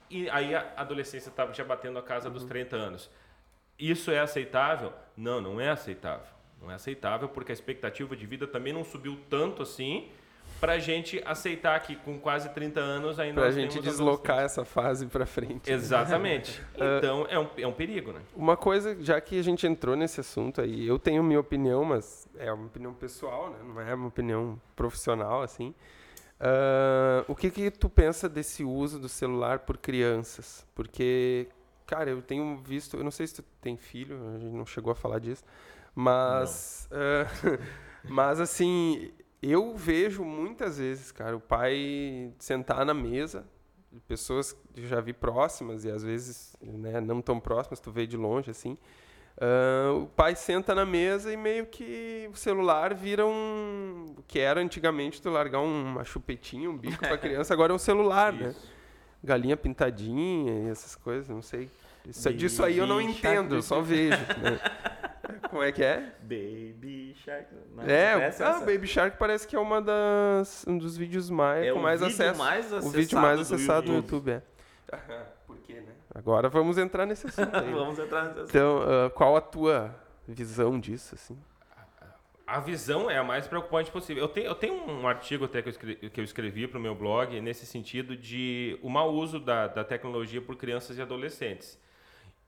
[0.10, 3.10] E aí a adolescência está já batendo a casa dos 30 anos.
[3.90, 4.94] Isso é aceitável?
[5.18, 6.34] Não, não é aceitável.
[6.62, 10.10] Não é aceitável porque a expectativa de vida também não subiu tanto assim
[10.60, 14.64] para a gente aceitar que com quase 30 anos ainda Pra nós gente deslocar essa
[14.64, 15.70] fase pra frente.
[15.70, 15.84] adolescentes.
[15.84, 16.62] Exatamente.
[16.98, 18.22] Então é um, é um perigo, né?
[18.36, 22.28] Uma coisa, já que a gente entrou nesse assunto aí, eu tenho minha opinião, mas
[22.38, 23.58] é uma opinião pessoal, né?
[23.66, 25.74] Não é uma opinião profissional, assim.
[26.40, 30.66] Ah, o que que tu pensa desse uso do celular por crianças?
[30.76, 31.48] Porque,
[31.86, 34.92] cara, eu tenho visto, eu não sei se tu tem filho, a gente não chegou
[34.92, 35.44] a falar disso,
[35.96, 37.60] mas, ah,
[38.08, 43.46] mas assim, eu vejo muitas vezes, cara, o pai sentar na mesa,
[44.08, 48.18] pessoas que já vi próximas e às vezes né, não tão próximas, tu vê de
[48.18, 48.78] longe assim.
[49.40, 54.16] ah, o pai senta na mesa e meio que o celular vira um.
[54.18, 57.76] O que era antigamente tu largar um- uma chupetinha, um bico pra criança, agora é
[57.76, 58.50] um celular, né?
[58.50, 58.74] Isso.
[59.24, 61.70] Galinha pintadinha e essas coisas, não sei.
[62.08, 63.68] Isso, disso aí eu não Baby entendo, eu Shark.
[63.68, 64.18] só vejo.
[64.42, 64.60] né?
[65.50, 66.12] Como é que é?
[66.22, 67.48] Baby Shark.
[67.76, 71.30] Não, É, essa- ah, essa- Baby Shark parece que é uma das, um dos vídeos
[71.30, 72.40] mais, É com mais vídeo acesso.
[72.40, 74.32] mais o vídeo mais do acessado do YouTube.
[74.32, 74.44] YouTube,
[74.92, 75.24] é.
[75.48, 75.94] Por quê, né?
[76.14, 77.66] Agora vamos entrar nesse assunto aí.
[77.68, 77.72] né?
[77.74, 78.42] Vamos entrar nessa.
[78.44, 79.96] Então, ah, qual a tua
[80.28, 81.38] visão disso, assim?
[82.46, 84.22] a visão é a mais preocupante possível.
[84.24, 86.82] Eu tenho, eu tenho um artigo até que eu escrevi, que eu escrevi para o
[86.82, 91.80] meu blog nesse sentido de o mau uso da, da tecnologia por crianças e adolescentes.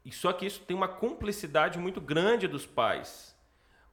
[0.06, 3.36] E só que isso tem uma cumplicidade muito grande dos pais.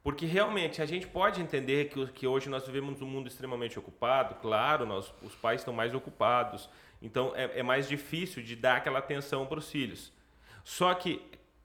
[0.03, 4.35] Porque realmente a gente pode entender que, que hoje nós vivemos um mundo extremamente ocupado,
[4.35, 6.69] claro, nós, os pais estão mais ocupados,
[7.01, 10.13] então é, é mais difícil de dar aquela atenção para os filhos.
[10.65, 11.23] Só que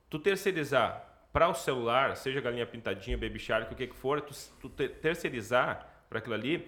[0.09, 4.33] tu terceirizar para o celular, seja galinha pintadinha, baby shark, o que que for, tu,
[4.61, 6.67] tu terceirizar para aquilo ali,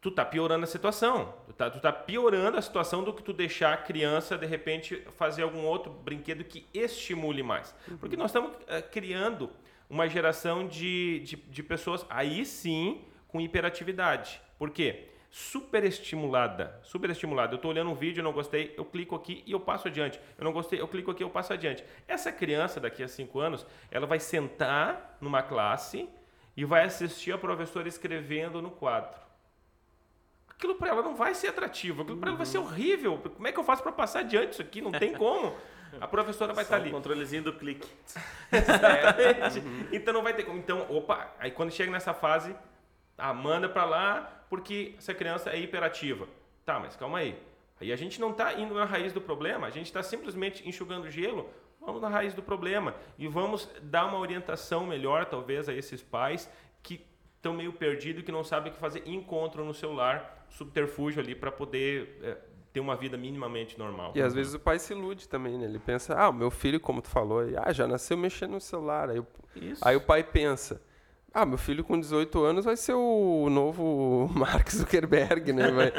[0.00, 1.34] tu tá piorando a situação.
[1.46, 5.02] Tu tá, tu tá piorando a situação do que tu deixar a criança, de repente,
[5.16, 7.74] fazer algum outro brinquedo que estimule mais.
[7.98, 9.50] Porque nós estamos uh, criando
[9.88, 14.40] uma geração de, de, de pessoas, aí sim, com hiperatividade.
[14.58, 15.06] Por quê?
[15.30, 16.78] superestimulada.
[16.82, 17.52] Superestimulada.
[17.52, 20.20] Eu estou olhando um vídeo, não gostei, eu clico aqui e eu passo adiante.
[20.36, 21.84] Eu não gostei, eu clico aqui, eu passo adiante.
[22.08, 26.08] Essa criança, daqui a cinco anos, ela vai sentar numa classe
[26.56, 29.29] e vai assistir a professora escrevendo no quadro.
[30.60, 33.16] Aquilo para ela não vai ser atrativo, aquilo para ela vai ser horrível.
[33.16, 34.82] Como é que eu faço para passar adiante isso aqui?
[34.82, 35.56] Não tem como.
[35.98, 36.90] A professora vai estar tá ali.
[36.90, 37.88] O controlezinho do clique.
[38.52, 39.62] Exatamente.
[39.90, 40.58] Então não vai ter como.
[40.58, 42.54] Então, opa, aí quando chega nessa fase,
[43.16, 46.28] ah, manda para lá porque essa criança é hiperativa.
[46.66, 47.40] Tá, mas calma aí.
[47.80, 51.10] Aí a gente não está indo na raiz do problema, a gente está simplesmente enxugando
[51.10, 51.48] gelo.
[51.80, 56.50] Vamos na raiz do problema e vamos dar uma orientação melhor, talvez, a esses pais
[56.82, 56.98] que
[57.40, 61.50] estão meio perdidos, que não sabem o que fazer, encontram no celular subterfúgio ali para
[61.50, 62.36] poder é,
[62.70, 64.12] ter uma vida minimamente normal.
[64.14, 65.64] E às vezes o pai se ilude também, né?
[65.64, 69.08] Ele pensa, ah, o meu filho, como tu falou, ah, já nasceu mexendo no celular.
[69.08, 69.22] Aí,
[69.80, 70.82] aí o pai pensa,
[71.32, 75.70] ah, meu filho com 18 anos vai ser o novo Mark Zuckerberg, né?
[75.70, 75.92] Vai,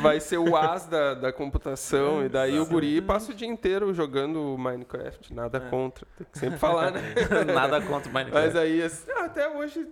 [0.00, 2.24] vai ser o as da, da computação.
[2.24, 5.34] e daí o guri passa o dia inteiro jogando Minecraft.
[5.34, 5.70] Nada é.
[5.70, 6.06] contra.
[6.16, 7.02] Tem que sempre falar, né?
[7.52, 8.46] Nada contra Minecraft.
[8.46, 9.86] Mas aí, assim, até hoje,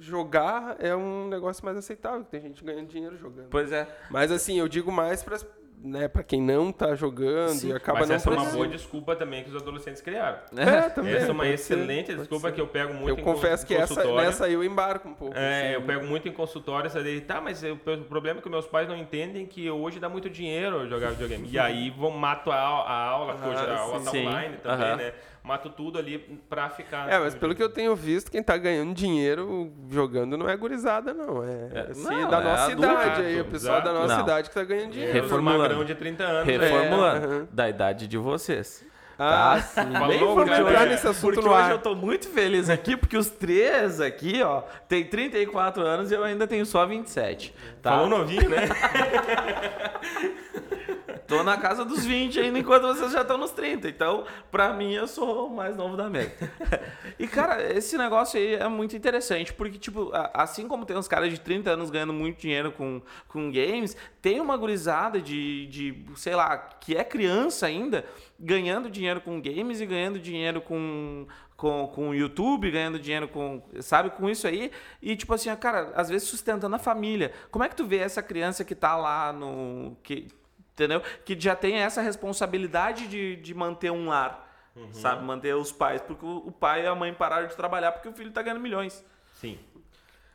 [0.00, 2.24] jogar é um negócio mais aceitável.
[2.24, 3.48] Tem gente ganhando dinheiro jogando.
[3.50, 3.86] Pois é.
[4.10, 5.38] Mas assim, eu digo mais para
[5.84, 8.66] né, para quem não tá jogando Sim, e acaba mas não essa é uma boa
[8.66, 10.38] desculpa também que os adolescentes criaram.
[10.56, 11.12] É, também.
[11.12, 14.02] Essa é uma excelente ser, desculpa que eu pego muito eu em confesso que essa,
[14.14, 15.36] nessa eu embarco um pouco.
[15.36, 18.42] É, assim, eu pego muito em consultório essa daí, tá, mas eu, o problema é
[18.42, 21.48] que meus pais não entendem que hoje dá muito dinheiro jogar videogame.
[21.50, 25.12] e aí vão mato a, a aula, ah, a aula tá online também, né?
[25.44, 26.18] Mato tudo ali
[26.48, 27.12] pra ficar.
[27.12, 31.12] É, mas pelo que eu tenho visto, quem tá ganhando dinheiro jogando não é gurizada,
[31.12, 31.44] não.
[31.44, 33.92] É, é assim, não, da é nossa adulto, idade aí, o pessoal exato.
[33.92, 34.22] da nossa não.
[34.22, 35.12] idade que tá ganhando dinheiro.
[35.12, 35.84] Reformulando.
[35.84, 36.46] de 30 anos.
[36.46, 37.26] Reformulando.
[37.26, 37.48] É, uhum.
[37.52, 38.86] Da idade de vocês.
[39.18, 39.84] Ah, tá?
[39.84, 39.92] sim.
[39.92, 44.00] Falou, vamos entrar nesse assunto porque hoje eu tô muito feliz aqui, porque os três
[44.00, 47.54] aqui, ó, tem 34 anos e eu ainda tenho só 27.
[47.80, 47.90] Tá?
[47.90, 48.62] Falou novinho, né?
[51.26, 53.88] tô na casa dos 20 ainda, enquanto vocês já estão nos 30.
[53.88, 56.32] Então, pra mim, eu sou o mais novo da mesa.
[57.16, 61.30] E, cara, esse negócio aí é muito interessante, porque, tipo, assim como tem uns caras
[61.30, 66.34] de 30 anos ganhando muito dinheiro com, com games, tem uma gurizada de, de, sei
[66.34, 68.04] lá, que é criança ainda,
[68.38, 73.62] ganhando dinheiro com games e ganhando dinheiro com, com, com o YouTube, ganhando dinheiro com,
[73.80, 74.70] sabe, com isso aí.
[75.00, 77.32] E tipo assim, cara, às vezes sustentando a família.
[77.50, 79.96] Como é que tu vê essa criança que tá lá no.
[80.02, 80.28] que
[80.74, 81.00] entendeu?
[81.24, 84.92] Que já tem essa responsabilidade de, de manter um lar, uhum.
[84.92, 85.24] sabe?
[85.24, 88.12] Manter os pais, porque o, o, pai e a mãe pararam de trabalhar porque o
[88.12, 89.04] filho está ganhando milhões.
[89.34, 89.58] Sim.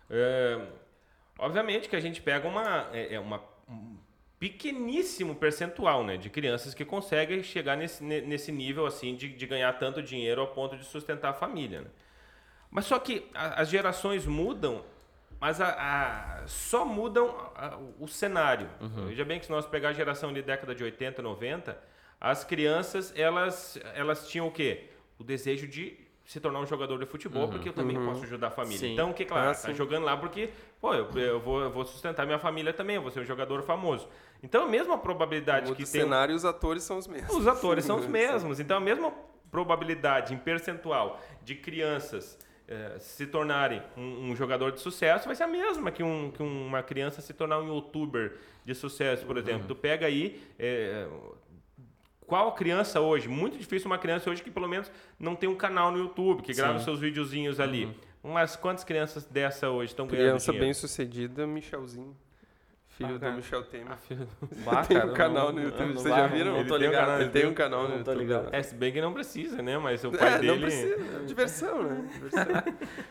[0.10, 0.60] É,
[1.38, 3.98] obviamente que a gente pega uma, é, é, uma um
[4.40, 9.74] pequeníssimo percentual né, de crianças que conseguem chegar nesse, nesse nível assim de, de ganhar
[9.74, 11.82] tanto dinheiro ao ponto de sustentar a família.
[11.82, 11.88] Né?
[12.72, 14.84] Mas só que a, as gerações mudam
[15.40, 18.70] mas a, a, só mudam a, o cenário.
[18.82, 19.08] Uhum.
[19.08, 21.78] Veja bem que se nós pegar a geração de década de 80, 90,
[22.20, 24.90] as crianças, elas, elas tinham o quê?
[25.18, 25.98] O desejo de
[26.30, 27.50] se tornar um jogador de futebol, uhum.
[27.50, 28.06] porque eu também uhum.
[28.06, 28.78] posso ajudar a família.
[28.78, 28.94] Sim.
[28.94, 32.24] Então, que claro, ah, tá jogando lá porque, pô, eu, eu, vou, eu vou sustentar
[32.26, 34.08] minha família também, eu vou ser um jogador famoso.
[34.44, 35.84] Então, a mesma probabilidade que tem...
[35.86, 37.36] O cenário e os atores são os mesmos.
[37.36, 38.60] Os atores são os mesmos.
[38.60, 39.12] Então, a mesma
[39.50, 42.38] probabilidade em percentual de crianças
[42.70, 46.44] é, se tornarem um, um, jogador de sucesso vai ser a mesma que, um, que
[46.44, 49.62] uma criança se tornar um youtuber de sucesso, por exemplo.
[49.62, 49.68] Uhum.
[49.68, 50.40] Tu pega aí.
[50.60, 51.08] É,
[52.28, 53.28] qual criança hoje?
[53.28, 56.54] Muito difícil uma criança hoje que pelo menos não tem um canal no YouTube, que
[56.54, 56.62] Sim.
[56.62, 57.86] grava seus videozinhos ali.
[57.86, 57.96] Uhum.
[58.32, 62.16] Mas quantas crianças dessa hoje estão ganhando Criança bem sucedida, Michelzinho.
[63.06, 63.36] Filho Ah, do.
[63.38, 63.98] Michel Temer.
[64.66, 66.54] Bah, Tem um cara, canal no YouTube, vocês já viram?
[66.58, 67.22] Não tô Ele tem um ligado.
[67.22, 68.18] Ele tem um canal no tô YouTube.
[68.18, 68.50] ligado.
[68.52, 69.78] É, se bem que não precisa, né?
[69.78, 70.52] Mas o pai É, dele.
[70.52, 71.20] não precisa.
[71.26, 72.10] Diversão, né?
[72.14, 72.46] Diversão.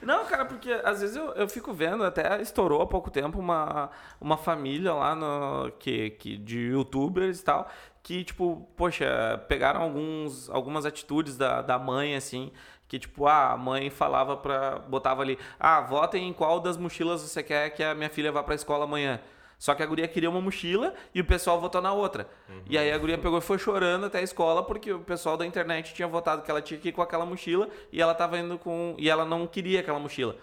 [0.02, 3.90] Não, cara, porque às vezes eu, eu fico vendo, até estourou há pouco tempo uma,
[4.20, 7.68] uma família lá no, que, que, de youtubers e tal,
[8.02, 12.52] que, tipo, poxa, pegaram alguns, algumas atitudes da, da mãe, assim,
[12.86, 14.78] que, tipo, ah, a mãe falava pra.
[14.78, 18.42] botava ali, ah, votem em qual das mochilas você quer que a minha filha vá
[18.42, 19.20] pra escola amanhã.
[19.58, 22.28] Só que a guria queria uma mochila e o pessoal votou na outra.
[22.70, 25.44] E aí a guria pegou e foi chorando até a escola porque o pessoal da
[25.44, 28.56] internet tinha votado que ela tinha que ir com aquela mochila e ela tava indo
[28.56, 28.94] com.
[28.98, 30.36] e ela não queria aquela mochila.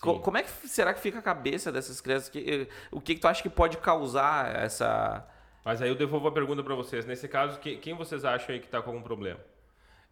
[0.00, 2.28] Co- como é que será que fica a cabeça dessas crianças?
[2.28, 5.26] Que- o que, que tu acha que pode causar essa.
[5.64, 7.04] Mas aí eu devolvo a pergunta pra vocês.
[7.04, 9.40] Nesse caso, que- quem vocês acham aí que tá com algum problema?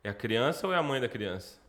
[0.02, 1.59] É a criança ou é a mãe da criança?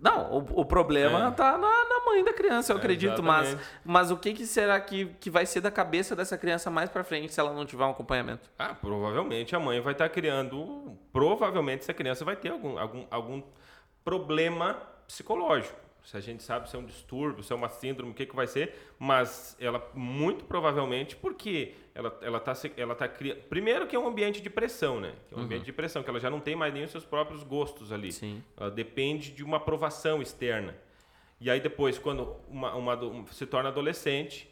[0.00, 1.30] Não, o, o problema É.
[1.30, 3.70] tá na, na mãe da criança, eu É, acredito, mas, exatamente.
[3.84, 7.04] mas o que, que será que, que vai ser da cabeça dessa criança mais pra
[7.04, 8.50] frente se ela não tiver um acompanhamento?
[8.58, 10.96] Ah, provavelmente a mãe vai estar criando.
[11.12, 13.42] Provavelmente essa criança vai ter algum, algum, algum
[14.04, 14.74] problema
[15.06, 15.76] psicológico.
[16.04, 18.34] Se a gente sabe se é um distúrbio, se é uma síndrome, o que, que
[18.34, 23.36] vai ser, mas ela muito provavelmente porque ela ela tá ela tá cria...
[23.36, 25.14] primeiro que é um ambiente de pressão, né?
[25.28, 27.04] Que é um ambiente de pressão que ela já não tem mais nem os seus
[27.04, 28.12] próprios gostos ali.
[28.12, 28.42] Sim.
[28.56, 30.76] Ela depende de uma aprovação externa.
[31.40, 34.48] E aí depois, quando uma, uma se torna adolescente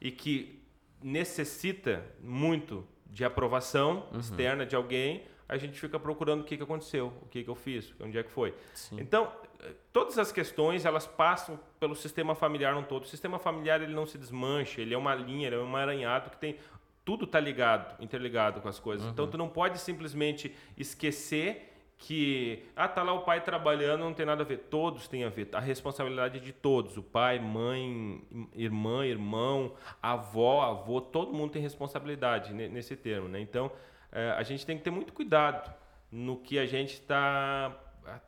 [0.00, 0.62] e que
[1.02, 7.12] necessita muito de aprovação externa de alguém, a gente fica procurando o que, que aconteceu,
[7.22, 8.54] o que, que eu fiz, onde é que foi.
[8.72, 9.00] Sim.
[9.00, 13.02] Então, eh, todas as questões, elas passam pelo sistema familiar no todo.
[13.02, 16.30] O sistema familiar, ele não se desmancha, ele é uma linha, ele é um emaranhado
[16.30, 16.56] que tem...
[17.04, 19.10] Tudo está ligado, interligado com as coisas.
[19.10, 21.66] Então, tu não pode simplesmente esquecer
[21.98, 25.28] que ah tá lá o pai trabalhando não tem nada a ver todos têm a
[25.28, 28.22] ver a responsabilidade é de todos o pai mãe
[28.54, 33.70] irmã irmão avó avô todo mundo tem responsabilidade ne- nesse termo né então
[34.12, 35.72] eh, a gente tem que ter muito cuidado
[36.10, 37.76] no que a gente está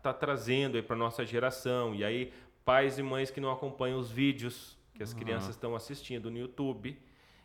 [0.03, 2.33] tá trazendo aí para nossa geração e aí
[2.64, 6.97] pais e mães que não acompanham os vídeos que as crianças estão assistindo no YouTube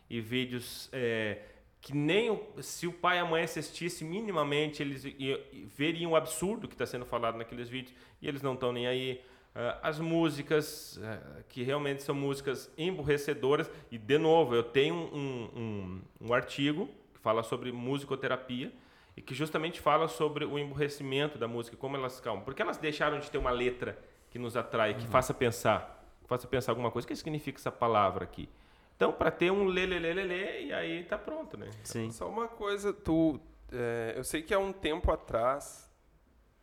[0.08, 1.38] e vídeos eh,
[1.80, 6.10] que nem o- se o pai e a mãe assistissem minimamente, eles i- i- veriam
[6.12, 9.20] o absurdo que está sendo falado naqueles vídeos e eles não estão nem aí.
[9.54, 15.48] Ah, as músicas, ah, que realmente são músicas emburrecedoras, e de novo, eu tenho um,
[15.56, 16.88] um, um artigo
[17.28, 18.72] fala sobre musicoterapia
[19.14, 22.42] e que justamente fala sobre o emburrecimento da música, como elas calmam.
[22.42, 23.98] Porque elas deixaram de ter uma letra
[24.30, 27.04] que nos atrai, que faça pensar, que faça pensar alguma coisa.
[27.04, 28.48] O que significa essa palavra aqui?
[28.96, 31.68] Então, para ter um lê, lê, lê, lê, lê, e aí tá pronto, né?
[31.84, 32.10] Sim.
[32.10, 33.38] Só uma coisa, tu.
[33.70, 35.86] é, eu sei que há um tempo atrás.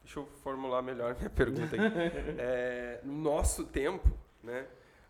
[0.01, 1.95] Deixa eu formular melhor minha pergunta aqui.
[2.41, 4.09] É, no nosso tempo,
[4.43, 4.65] né?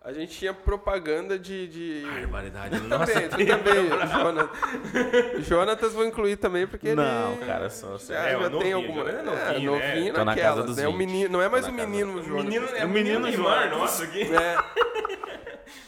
[0.06, 1.68] A gente tinha propaganda de.
[1.68, 2.04] de...
[2.22, 2.80] Barbaridade.
[2.80, 5.48] Tu também, tu também, Jonatas.
[5.48, 6.96] Jonatas vou incluir também, porque ele.
[6.98, 9.04] Não, cara, só- só- já, É, já o tem novinho, alguma.
[9.04, 9.88] Jonas é É, novinho, né?
[9.96, 10.88] novinho na naquelas, dos né?
[10.88, 10.98] O 20.
[11.00, 12.44] menino, não é mais Tô o na casa menino O Jonas.
[12.44, 13.72] menino, é O o menino menino Jonas.
[13.72, 14.22] Nossa, aqui.
[14.32, 14.58] É.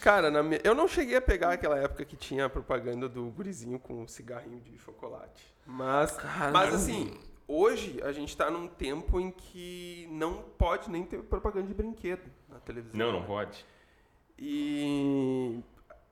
[0.01, 3.25] Cara, na minha- eu não cheguei a pegar aquela época que tinha a propaganda do
[3.25, 5.43] gurizinho com um cigarrinho de chocolate.
[5.65, 6.75] Mas, Cara, mas não.
[6.75, 11.73] assim, hoje a gente tá num tempo em que não pode nem ter propaganda de
[11.75, 12.97] brinquedo na televisão.
[12.97, 13.25] Não, não né?
[13.27, 13.65] pode.
[14.37, 15.59] E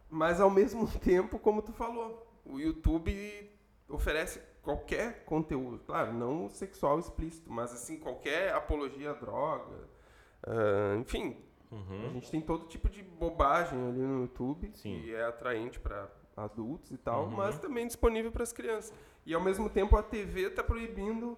[0.09, 3.49] mas ao mesmo tempo, como tu falou, o YouTube
[3.89, 9.87] oferece qualquer conteúdo, claro, não sexual explícito, mas assim qualquer apologia à droga,
[10.43, 11.37] ah, enfim,
[11.71, 15.01] a gente tem todo tipo de bobagem ali no YouTube Sim.
[15.01, 17.31] que é atraente para adultos e tal, Uhum.
[17.31, 18.93] mas também disponível para as crianças.
[19.25, 21.37] E ao mesmo tempo a TV está proibindo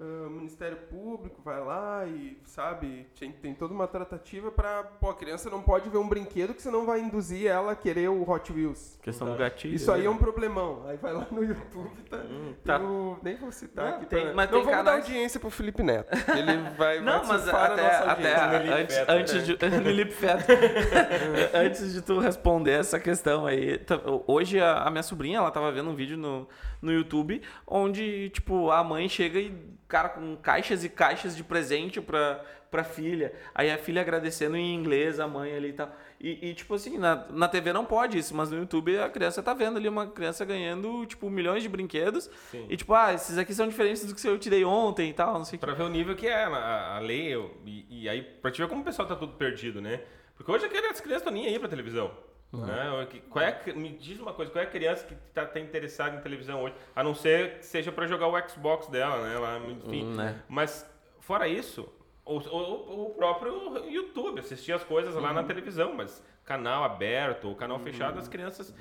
[0.00, 5.10] ah, o Ministério Público vai lá e, sabe, tem, tem toda uma tratativa para, pô,
[5.10, 8.28] a criança não pode ver um brinquedo que senão vai induzir ela a querer o
[8.28, 8.98] Hot Wheels.
[9.02, 9.74] Questão do gatilho.
[9.74, 10.84] Isso aí é um problemão.
[10.86, 12.18] Aí vai lá no YouTube, tá?
[12.64, 12.78] tá.
[12.78, 14.06] tem o- nem vou citar Não, aqui.
[14.06, 16.10] tem- pra- mas não tem vamos dar canais- audiência pro Felipe Neto.
[16.30, 18.34] Ele vai, Não, vai mas até, nossa até
[18.80, 20.44] antes, Feta, antes de Nilip Feta.
[21.54, 25.70] antes de tu responder essa questão aí, tá- hoje a, a minha sobrinha, ela tava
[25.72, 26.48] vendo um vídeo no,
[26.80, 29.54] no YouTube onde, tipo, a mãe chega e,
[29.90, 33.34] cara, com caixas e caixas de presente pra, pra filha.
[33.54, 35.94] Aí a filha agradecendo em inglês, a mãe ali e tal.
[36.20, 39.42] E, e, tipo assim, na, na TV não pode isso, mas no YouTube a criança
[39.42, 42.30] tá vendo ali uma criança ganhando, tipo, milhões de brinquedos.
[42.50, 42.66] Sim.
[42.68, 45.34] E tipo, ah, esses aqui são diferentes do que eu te dei ontem e tal,
[45.34, 45.66] não sei o que.
[45.66, 47.34] Pra ver o nível que é a, a lei,
[47.66, 50.00] e, e aí, pra te ver como o pessoal tá tudo perdido, né?
[50.36, 52.10] Porque hoje as crianças estão nem aí pra televisão.
[52.52, 53.06] Né?
[53.08, 55.60] Que- Qual é, a- me diz uma coisa, qual é a criança que tá, tá
[55.60, 56.74] interessada em televisão hoje?
[56.96, 59.38] A não ser que seja pra jogar o Xbox dela, né?
[59.38, 60.04] Lá, enfim.
[60.06, 60.42] Hum, né?
[60.48, 60.84] Mas,
[61.20, 61.88] fora isso,
[62.24, 67.54] o, o- o próprio YouTube, assistir as coisas lá na televisão, mas canal aberto ou
[67.54, 68.74] canal fechado, as crianças.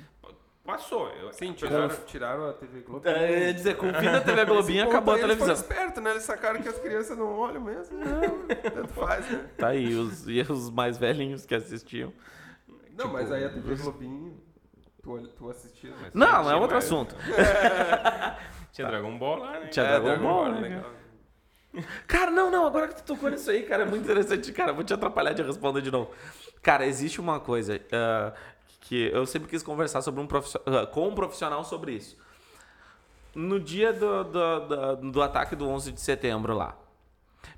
[0.65, 1.09] passou.
[1.09, 3.07] Eu, Sim, apesar- tiraram, tiraram a TV Globo.
[3.07, 5.55] É, eu ia dizer, com o fim da TV Globinho Esse acabou a eles televisão.
[5.55, 6.11] foram espertos, né?
[6.11, 7.97] Eles sacaram que as crianças não olham mesmo.
[7.97, 9.47] Não, tanto faz, né?
[9.57, 12.11] Tá aí, os, e os mais velhinhos que assistiam.
[12.99, 14.37] Não, mas aí a TV Globinho,
[15.01, 15.91] tu, tu assistia.
[16.01, 17.15] Mas Não, tinha é outro mais- assunto.
[18.71, 19.67] Tinha Dragon Ball lá, né?
[19.67, 20.91] Tinha É, Dragon Ball, né, legal.
[22.07, 24.51] Cara, não, não, agora que tu tocou nisso aí, cara, é muito interessante.
[24.51, 26.11] Cara, vou te atrapalhar de responder de novo.
[26.61, 28.33] Cara, existe uma coisa ah,
[28.81, 30.27] que eu sempre quis conversar sobre um
[30.65, 32.17] ah, com um profissional sobre isso.
[33.35, 36.75] No dia do, do, do, do ataque do 11 de setembro lá,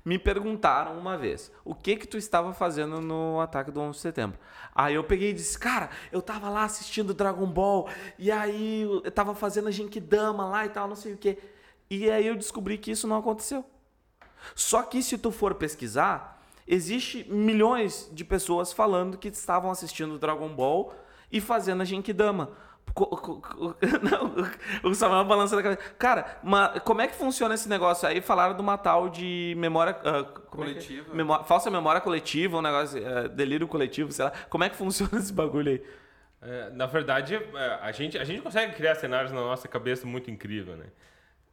[0.04, 4.02] me perguntaram uma vez, o que que tu estava fazendo no ataque do 11 de
[4.02, 4.38] setembro?
[4.74, 9.10] Aí eu peguei e disse, cara, eu tava lá assistindo Dragon Ball, e aí eu
[9.10, 11.38] tava fazendo a Genkidama lá e tal, não sei o quê.
[11.90, 13.64] E aí eu descobri que isso não aconteceu.
[14.54, 20.48] Só que se tu for pesquisar, existe milhões de pessoas falando que estavam assistindo Dragon
[20.48, 20.94] Ball
[21.30, 22.50] e fazendo a Genkidama.
[24.02, 25.80] Não, o Samuel balança a cabeça.
[25.98, 28.06] Cara, ma- como é que funciona esse negócio?
[28.06, 29.96] Aí falaram de uma tal de memória...
[30.04, 30.72] ah, como é é?
[30.74, 31.14] Coletiva.
[31.14, 33.02] Memó- falsa memória coletiva, um negócio...
[33.06, 34.32] ah, delírio coletivo, sei lá.
[34.50, 35.82] Como é que funciona esse bagulho aí?
[36.42, 40.30] É, na verdade, é, a gente, a gente consegue criar cenários na nossa cabeça muito
[40.30, 40.86] incrível, né?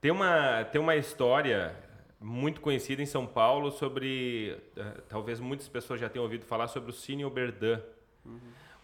[0.02, 1.76] Tem uma, tem uma história
[2.20, 4.58] muito conhecida em São Paulo sobre...
[4.76, 7.80] é, talvez muitas pessoas já tenham ouvido falar sobre o Cine Oberdan.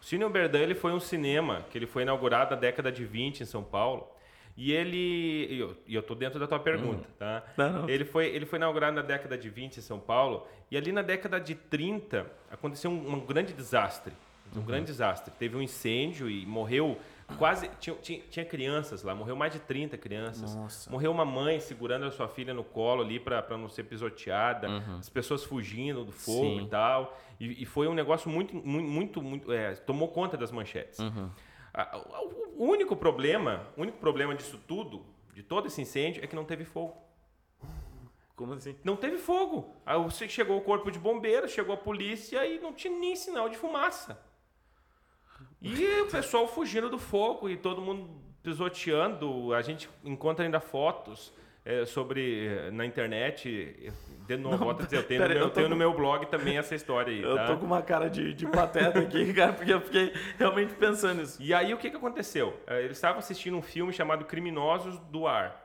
[0.05, 3.41] O Cine Oberdan ele foi um cinema que ele foi inaugurado na década de 20
[3.41, 4.07] em São Paulo.
[4.55, 5.47] E ele...
[5.49, 7.43] E eu, e eu tô dentro da tua pergunta, tá?
[7.57, 7.89] Não, não.
[7.89, 10.45] Ele foi, ele foi inaugurado na década de 20 em São Paulo.
[10.69, 14.13] E ali na década de 30 aconteceu um, um grande desastre.
[14.55, 15.33] Um grande desastre.
[15.39, 16.99] Teve um incêndio e morreu
[17.37, 17.69] quase.
[17.79, 20.55] Tinha, tinha, tinha crianças lá, morreu mais de 30 crianças.
[20.55, 20.89] Nossa.
[20.89, 24.67] Morreu uma mãe segurando a sua filha no colo ali para não ser pisoteada.
[24.99, 26.65] As pessoas fugindo do fogo Sim.
[26.65, 27.17] e tal.
[27.39, 29.51] E, e foi um negócio muito, muito, muito.
[29.51, 30.99] é, tomou conta das manchetes.
[31.73, 36.27] A- o, o único problema, o único problema disso tudo, de todo esse incêndio, é
[36.27, 36.95] que não teve fogo.
[38.35, 38.75] Como assim?
[38.83, 39.73] Não teve fogo.
[39.85, 39.97] Aí
[40.29, 44.19] chegou o corpo de bombeiros, chegou a polícia e não tinha nem sinal de fumaça.
[45.65, 48.07] E o pessoal fugindo do fogo e todo mundo
[48.43, 49.53] pisoteando.
[49.53, 51.33] A gente encontra ainda fotos
[51.65, 53.91] eh, sobre eh, na internet.
[54.27, 55.93] De novo, volto a dizer, eu tenho, pera no meu, eu tenho com- no meu
[55.93, 57.21] blog também essa história aí.
[57.23, 57.45] Eu tá?
[57.47, 61.37] tô com uma cara de, de pateta aqui, cara, porque eu fiquei realmente pensando nisso.
[61.41, 62.55] E aí o que, que aconteceu?
[62.67, 65.64] Eh, Eles estavam assistindo um filme chamado Criminosos do Ar.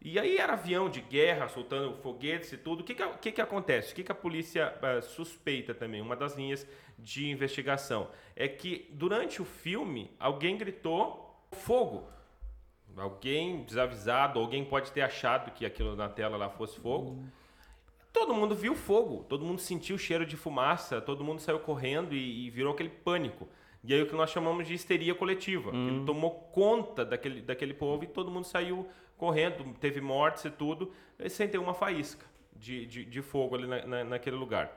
[0.00, 2.80] E aí era avião de guerra, soltando foguetes e tudo.
[2.80, 3.92] O que, que, que, que acontece?
[3.92, 6.00] O que, que a polícia eh, suspeita também?
[6.00, 6.66] Uma das linhas
[6.98, 12.08] de investigação é que durante o filme alguém gritou fogo.
[12.96, 17.22] Alguém desavisado, alguém pode ter achado que aquilo na tela lá fosse fogo.
[18.12, 22.14] Todo mundo viu fogo, todo mundo sentiu o cheiro de fumaça, todo mundo saiu correndo
[22.14, 23.48] e, e virou aquele pânico.
[23.82, 25.70] E aí o que nós chamamos de histeria coletiva.
[25.70, 28.86] Ele tomou conta daquele, daquele povo e todo mundo saiu
[29.20, 32.24] correndo, teve mortes e tudo, e sem ter uma faísca
[32.56, 34.70] de, de, de fogo ali na, na- naquele lugar.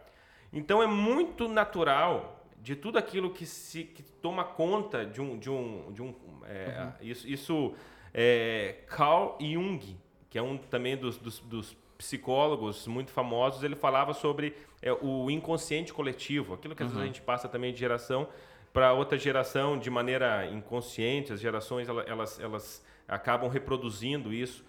[0.51, 5.49] Então é muito natural de tudo aquilo que se que toma conta de um de
[5.49, 6.13] um, de um
[6.45, 7.73] é, isso, isso
[8.13, 9.97] é, Carl Jung
[10.29, 15.29] que é um também dos, dos, dos psicólogos muito famosos ele falava sobre é, o
[15.31, 18.27] inconsciente coletivo aquilo que às vezes a gente passa também de geração
[18.71, 24.65] para outra geração de maneira inconsciente as gerações ela- elas elas acabam reproduzindo isso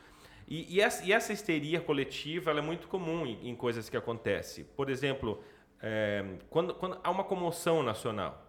[0.46, 4.64] e, e essa, e essa histeria coletiva é muito comum em, em coisas que acontecem.
[4.76, 5.42] Por exemplo,
[5.80, 8.42] é, quando, quando há uma comoção nacional.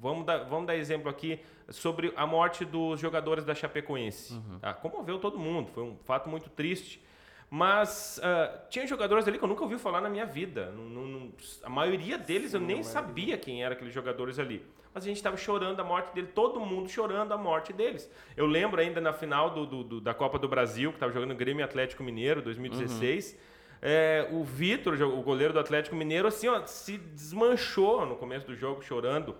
[0.00, 1.40] Vamos dar, vamos dar exemplo aqui
[1.70, 4.40] sobre a morte dos jogadores da Chapecoense.
[4.60, 4.72] Tá?
[4.72, 7.02] Comoveu todo mundo, foi um fato muito triste.
[7.50, 10.70] Mas ah, tinha jogadores ali que eu nunca ouvi falar na minha vida.
[10.76, 11.32] Não- não-
[11.62, 14.64] a maioria deles eu nem sabia quem eram aqueles jogadores ali.
[14.92, 18.10] Mas a gente estava chorando a morte dele, todo mundo chorando a morte deles.
[18.36, 21.34] Eu lembro ainda na final do, do- do- da Copa do Brasil, que estava jogando
[21.34, 23.38] Grêmio e Atlético Mineiro, 2016.
[23.80, 28.56] é, o Vitor, o goleiro do Atlético Mineiro, assim, ó, se desmanchou no começo do
[28.56, 29.36] jogo, chorando.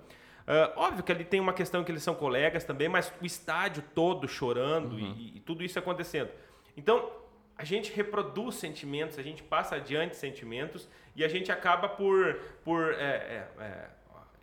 [0.46, 3.82] Ah, óbvio que ali tem uma questão que eles são colegas também, mas o estádio
[3.96, 6.30] todo chorando e, e tudo isso acontecendo.
[6.76, 7.10] Então,
[7.58, 12.94] a gente reproduz sentimentos, a gente passa adiante sentimentos e a gente acaba por, por
[12.94, 13.88] é, é, é,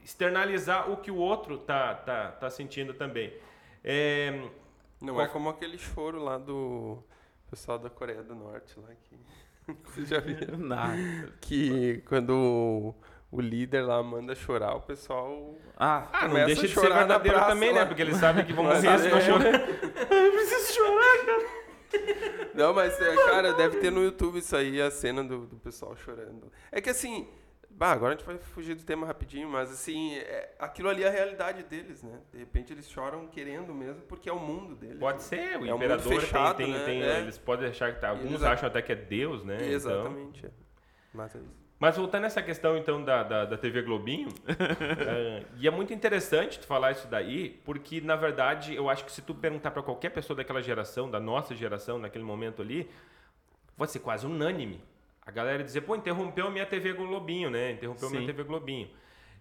[0.04, 3.34] externalizar o que o outro tá, tá, tá sentindo também.
[3.82, 4.38] É,
[5.02, 7.02] Não é como aquele choro lá do
[7.50, 9.18] pessoal da Coreia do Norte lá que.
[9.86, 10.58] Vocês já viram?
[10.60, 10.98] Nada.
[11.40, 12.96] Que quando o,
[13.32, 15.56] o líder lá manda chorar, o pessoal.
[15.78, 17.80] Ah, ah, não deixa de ser chorar na verdadeiro praça também, lá.
[17.80, 17.86] né?
[17.86, 19.54] Porque eles sabem que vão morrer se não chorar.
[19.56, 21.65] eu preciso chorar, cara.
[22.54, 25.96] Não, mas, é, cara, deve ter no YouTube isso aí, a cena do, do pessoal
[25.96, 26.52] chorando.
[26.72, 27.28] É que assim,
[27.70, 31.08] Bah, agora a gente vai fugir do tema rapidinho, mas assim, é, aquilo ali é
[31.10, 32.22] a realidade deles, né?
[32.32, 34.98] De repente eles choram querendo mesmo, porque é o mundo deles.
[34.98, 35.24] Pode né?
[35.24, 36.86] ser, o É um imperador tem- fechado, tem, né?
[36.86, 37.20] tem- É.
[37.20, 39.56] eles podem achar que tá, alguns Eles- acham até que é Deus, né?
[39.58, 40.46] Então- Exatamente.
[40.46, 40.50] é.
[41.14, 41.65] Mas é isso.
[41.78, 46.60] Mas voltando nessa questão então da, da, da TV Globinho, é, e é muito interessante
[46.60, 50.10] tu falar isso daí, porque na verdade eu acho que se tu perguntar para qualquer
[50.10, 52.90] pessoa daquela geração, da nossa geração, naquele momento ali,
[53.78, 54.82] vai ser quase unânime.
[55.26, 57.72] A galera dizer, pô, interrompeu minha TV Globinho, né?
[57.72, 58.28] Interrompeu a minha Sim.
[58.28, 58.88] TV Globinho.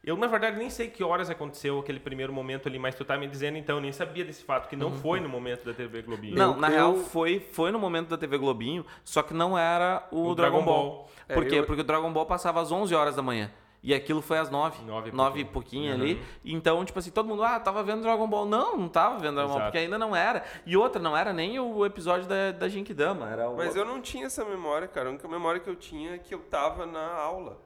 [0.06, 3.16] Eu, na verdade, nem sei que horas aconteceu aquele primeiro momento ali, mas tu tá
[3.16, 6.02] me dizendo então, eu nem sabia desse fato, que não foi no momento da TV
[6.02, 6.36] Globinho.
[6.36, 9.56] Não, Eu- na eu- real foi, foi no momento da TV Globinho, só que não
[9.58, 10.90] era o, O Dragon, Dragon Ball.
[10.90, 11.10] Ball.
[11.32, 11.58] Por É, quê?
[11.60, 13.50] eu- Porque o Dragon Ball passava às 11 horas da manhã.
[13.82, 14.82] E aquilo foi às 9.
[14.84, 15.92] Nove e 9 e pouquinho.
[15.92, 16.16] pouquinho Uhum.
[16.16, 16.22] ali.
[16.42, 18.46] Então, tipo assim, todo mundo, ah, tava vendo Dragon Ball.
[18.46, 19.64] Não, não tava vendo Dragon Ball, Exato.
[19.72, 20.42] porque ainda não era.
[20.64, 23.28] E outra, não era nem o episódio da, da Genkidama.
[23.28, 25.08] Era o Mas eu não tinha essa memória, cara.
[25.08, 27.58] A única memória que eu tinha é que eu tava na aula.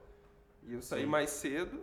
[0.66, 1.80] E eu saí mais cedo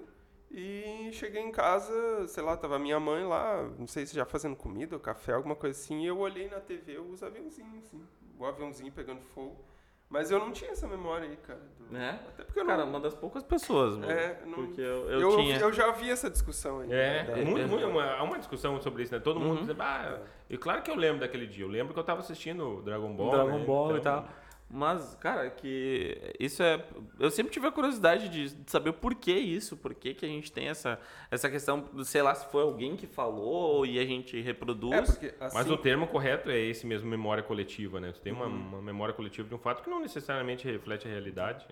[0.57, 4.55] e cheguei em casa, sei lá, tava minha mãe lá, não sei se já fazendo
[4.55, 8.01] comida ou café, alguma coisa assim, e eu olhei na TV os aviãozinhos, assim,
[8.39, 9.63] o aviãozinho pegando fogo.
[10.07, 11.59] Mas eu não tinha essa memória aí, cara.
[11.79, 12.19] do- Né?
[12.29, 12.89] Até porque eu Cara, não...
[12.91, 14.09] uma das poucas pessoas, mano.
[14.11, 15.57] É, não- Porque eu, eu, eu, tinha.
[15.57, 16.93] eu já vi essa discussão aí.
[16.93, 17.43] É, né?
[17.43, 17.65] muito, é.
[17.65, 19.19] muito- uma, há uma discussão sobre isso, né?
[19.19, 19.65] Todo mundo Uhum.
[19.65, 21.65] diz, ah, e claro que eu lembro daquele dia.
[21.65, 23.31] Eu lembro que eu tava assistindo Dragon Ball.
[23.31, 23.65] Dragon né?
[23.65, 24.29] Ball e Então, tal.
[24.75, 26.85] Mas, cara, que isso é.
[27.17, 30.51] Eu sempre tive a curiosidade de saber o porquê isso, por que, que a gente
[30.51, 30.99] tem essa,
[31.31, 34.91] essa questão, sei lá, se foi alguém que falou e a gente reproduz.
[34.93, 38.11] É, porque assim, Mas o termo correto é esse mesmo, memória coletiva, né?
[38.11, 38.39] Tu tem Uhum.
[38.45, 41.65] uma, uma memória coletiva de um fato que não necessariamente reflete a realidade.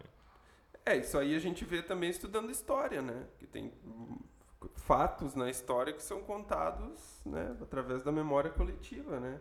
[0.85, 3.25] É, isso aí a gente vê também estudando história, né?
[3.37, 3.69] Que tem
[4.77, 9.39] fatos na história que são contados, né, através da memória coletiva, né?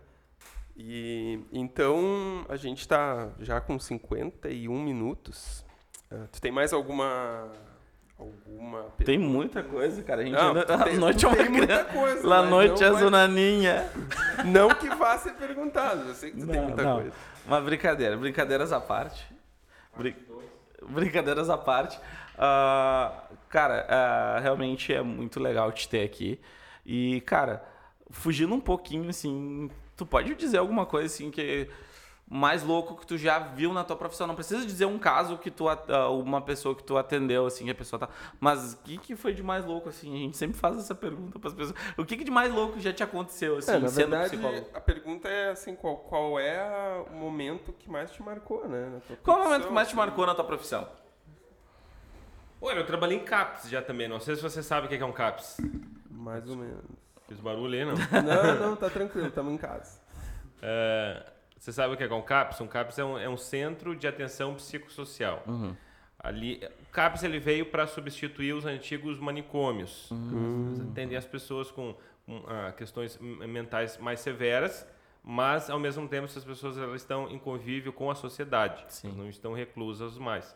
[0.76, 5.64] E então a gente está já com 51 minutos.
[6.10, 7.50] Ah, tu tem mais alguma
[8.18, 10.22] alguma Tem muita coisa, cara.
[10.22, 12.50] A gente Não, ainda, tu tem- noite tu é uma tem muita coisa, La mas
[12.50, 13.90] noite não é vai- zonaninha.
[14.44, 16.94] Não que vá ser perguntado, eu sei que tu tem Não, muita não.
[17.00, 17.12] coisa.
[17.46, 19.26] Uma brincadeira, brincadeiras à parte.
[19.96, 20.14] Brin-
[20.88, 21.98] Brincadeiras à parte.
[22.38, 26.40] Ah, cara, ah, realmente é muito legal te ter aqui.
[26.86, 27.62] E, cara,
[28.10, 31.68] fugindo um pouquinho, assim, tu pode dizer alguma coisa assim que
[32.34, 34.26] mais louco que tu já viu na tua profissão?
[34.26, 37.70] Não precisa dizer um caso que tu, ah, uma pessoa que tu atendeu, assim, que
[37.72, 38.08] a pessoa tá.
[38.40, 40.14] Mas o que, que foi de mais louco, assim?
[40.14, 41.76] A gente sempre faz essa pergunta para as pessoas.
[41.98, 44.66] O que, que de mais louco já te aconteceu, assim, É, na sendo verdade, psicólogo?
[44.72, 48.88] a pergunta é assim, qual, qual é o momento que mais te marcou, né?
[48.94, 49.96] na tua Qual é o momento que mais te assim?
[49.98, 50.88] marcou na tua profissão?
[52.62, 54.08] Olha, eu trabalhei em CAPS já também.
[54.08, 55.58] Não sei se você sabe o que é um CAPS.
[56.08, 56.84] Mais ou menos.
[57.32, 57.94] Fiz barulho aí, não?
[58.22, 59.98] Não, não, tá tranquilo, estamos em casa.
[60.60, 61.24] É,
[61.58, 62.60] você sabe o que é um CAPS?
[62.60, 65.42] Um CAPS é um, é um centro de atenção psicossocial.
[66.18, 70.10] Ali, o CAPS ele veio para substituir os antigos manicômios.
[70.10, 74.86] Eles atendem as pessoas com, com, ah, questões mentais mais severas,
[75.24, 78.84] mas ao mesmo tempo essas pessoas elas estão em convívio com a sociedade,
[79.16, 80.54] não estão reclusas mais.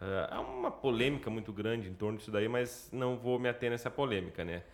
[0.00, 3.70] Ah, há uma polêmica muito grande em torno disso daí, mas não vou me ater
[3.70, 4.64] nessa polêmica, né?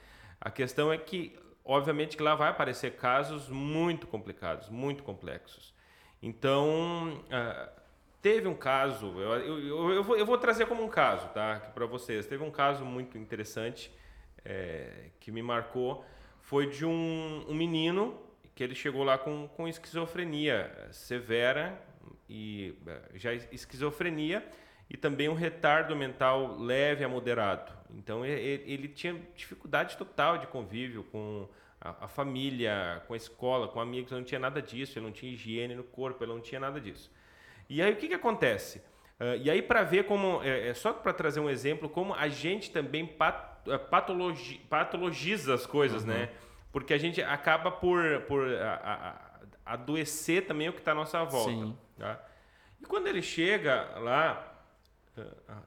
[0.41, 5.75] A questão é que, obviamente, que lá vai aparecer casos muito complicados, muito complexos.
[6.23, 7.71] Então, ah,
[8.21, 11.61] teve um caso, eu, eu, eu, vou, eu vou trazer como um caso, tá?
[11.75, 12.27] Para vocês.
[12.27, 13.91] Teve um caso muito interessante
[14.45, 16.05] eh, que me marcou,
[16.41, 18.21] foi de um, um menino
[18.55, 21.81] que ele chegou lá com, com esquizofrenia severa
[22.29, 24.45] e eh, já esquizofrenia
[24.91, 27.73] e também um retardo mental leve a moderado.
[27.91, 31.49] Então ele tinha dificuldade total de convívio com
[31.81, 35.33] a, família, com a escola, com amigos, ele não tinha nada disso, ele não tinha
[35.33, 37.11] higiene no corpo, ele não tinha nada disso.
[37.69, 38.83] E aí o que, que acontece?
[39.21, 42.29] Ah, e aí para ver como, é, é só para trazer um exemplo, como a
[42.29, 43.05] gente também
[43.67, 46.31] eh, patologi, patologiza as coisas, né?
[46.73, 48.75] Porque a gente acaba por, por a-
[49.65, 51.51] a- adoecer também o que está à nossa volta.
[51.51, 51.77] Sim.
[51.99, 52.21] tá?
[52.81, 54.58] E quando ele chega lá,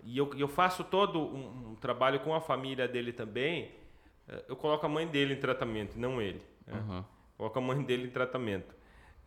[0.04, 3.72] e eu, e eu faço todo um, um trabalho com a família dele também,
[4.28, 6.42] eh, eu coloco a mãe dele em tratamento, não ele.
[6.66, 6.80] né?
[6.80, 7.04] Uhum.
[7.38, 8.76] Coloco a mãe dele em tratamento.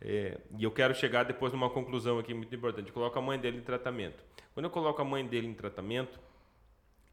[0.01, 2.87] É, e eu quero chegar depois numa conclusão aqui muito importante.
[2.87, 4.23] Eu coloco a mãe dele em tratamento.
[4.53, 6.19] Quando eu coloco a mãe dele em tratamento,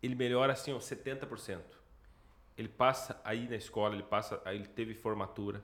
[0.03, 1.61] ele melhora assim, ó, 70%.
[2.57, 5.63] Ele passa aí na escola, ele passa, aí ele teve formatura.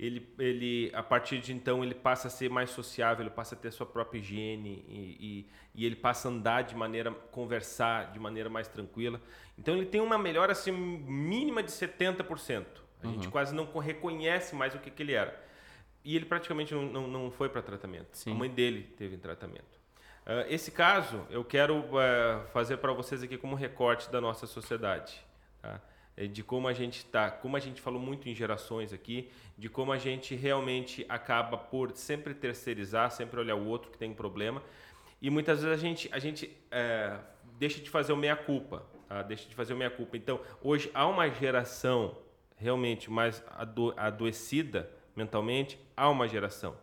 [0.00, 3.58] Ele, ele, a partir de então, ele passa a ser mais sociável, ele passa a
[3.58, 8.18] ter sua própria higiene e, e, e ele passa a andar de maneira, conversar de
[8.18, 9.20] maneira mais tranquila.
[9.58, 12.64] Então, ele tem uma melhora assim, mínima de 70%.
[13.02, 15.38] A gente quase não reconhece mais o que, que ele era.
[16.02, 18.16] E ele praticamente não, não, não foi para tratamento.
[18.16, 18.32] Sim.
[18.32, 19.78] A mãe dele teve tratamento.
[20.26, 25.22] Uh, esse caso eu quero uh, fazer para vocês aqui como recorte da nossa sociedade.
[25.60, 25.78] Tá?
[26.16, 29.68] É de como a gente está, como a gente falou muito em gerações aqui, de
[29.68, 34.14] como a gente realmente acaba por sempre terceirizar, sempre olhar o outro que tem um
[34.14, 34.62] problema.
[35.22, 37.18] E muitas vezes a gente, a gente é,
[37.58, 38.84] deixa de fazer o meia-culpa.
[39.08, 39.22] Tá?
[39.22, 40.16] Deixa de fazer o meia-culpa.
[40.16, 42.16] Então, hoje há uma geração
[42.56, 46.76] realmente mais ado adoecida mentalmente, há uma geração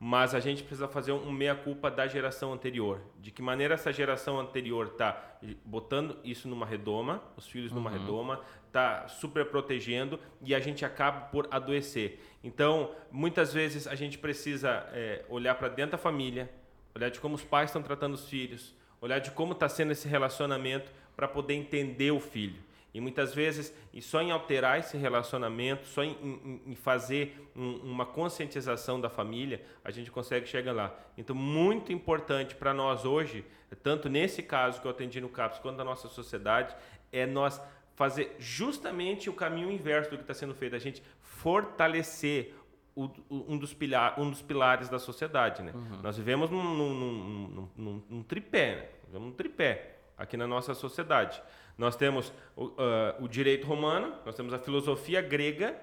[0.00, 3.00] mas a gente precisa fazer um meia-culpa da geração anterior.
[3.18, 5.20] De que maneira essa geração anterior está
[5.64, 7.98] botando isso numa redoma, os filhos numa uhum.
[7.98, 12.20] redoma, está super protegendo e a gente acaba por adoecer.
[12.42, 16.48] Então, muitas vezes a gente precisa é, olhar para dentro da família,
[16.94, 20.06] olhar de como os pais estão tratando os filhos, olhar de como está sendo esse
[20.06, 22.68] relacionamento para poder entender o filho.
[22.94, 27.76] E muitas vezes, e só em alterar esse relacionamento, só em, em, em fazer um,
[27.76, 30.94] uma conscientização da família, a gente consegue chegar lá.
[31.16, 33.44] Então, muito importante para nós hoje,
[33.82, 36.74] tanto nesse caso que eu atendi no CAPS, quanto na nossa sociedade,
[37.12, 37.60] é nós
[37.98, 42.54] fazer justamente o caminho inverso do que está sendo feito, a gente fortalecer
[42.94, 45.64] o, um, dos pilar, um dos pilares da sociedade.
[45.64, 45.72] Né?
[45.74, 46.00] Uhum.
[46.00, 48.88] Nós vivemos num, num, num, num, tripé, né?
[49.04, 51.42] vivemos num tripé aqui na nossa sociedade.
[51.76, 52.74] Nós temos o, uh,
[53.20, 55.76] o direito romano, nós temos a filosofia grega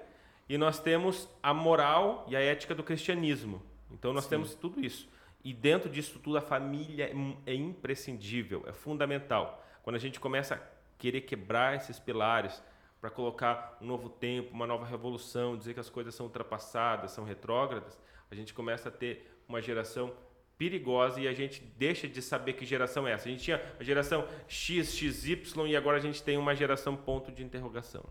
[0.48, 3.60] e nós temos a moral e a ética do cristianismo.
[3.90, 4.30] Então nós Sim.
[4.30, 5.06] temos tudo isso.
[5.44, 9.62] E dentro disso tudo a família é, é imprescindível, é fundamental.
[9.82, 12.62] Quando a gente começa a querer quebrar esses pilares
[13.00, 17.24] para colocar um novo tempo, uma nova revolução, dizer que as coisas são ultrapassadas, são
[17.24, 17.98] retrógradas,
[18.30, 20.12] a gente começa a ter uma geração
[20.58, 23.28] perigosa e a gente deixa de saber que geração é essa.
[23.28, 27.30] A gente tinha a geração X, XY e agora a gente tem uma geração ponto
[27.30, 28.04] de interrogação.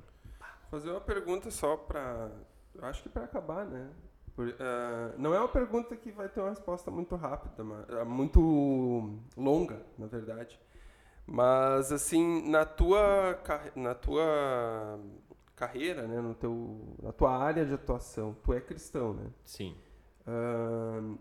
[0.69, 2.31] Fazer uma pergunta só para,
[2.83, 3.89] acho que para acabar, né?
[4.35, 4.53] Por, uh,
[5.17, 9.81] não é uma pergunta que vai ter uma resposta muito rápida, mas, uh, muito longa,
[9.97, 10.59] na verdade.
[11.27, 13.39] Mas assim, na tua
[13.75, 14.99] na tua
[15.55, 19.31] carreira, né, no teu na tua área de atuação, tu é cristão, né?
[19.43, 19.75] Sim.
[20.27, 21.17] Uh,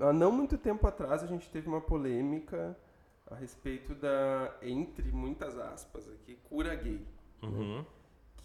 [0.00, 2.76] há não muito tempo atrás a gente teve uma polêmica
[3.30, 7.06] a respeito da, entre muitas aspas aqui, cura gay.
[7.42, 7.78] Uhum.
[7.78, 7.86] Né?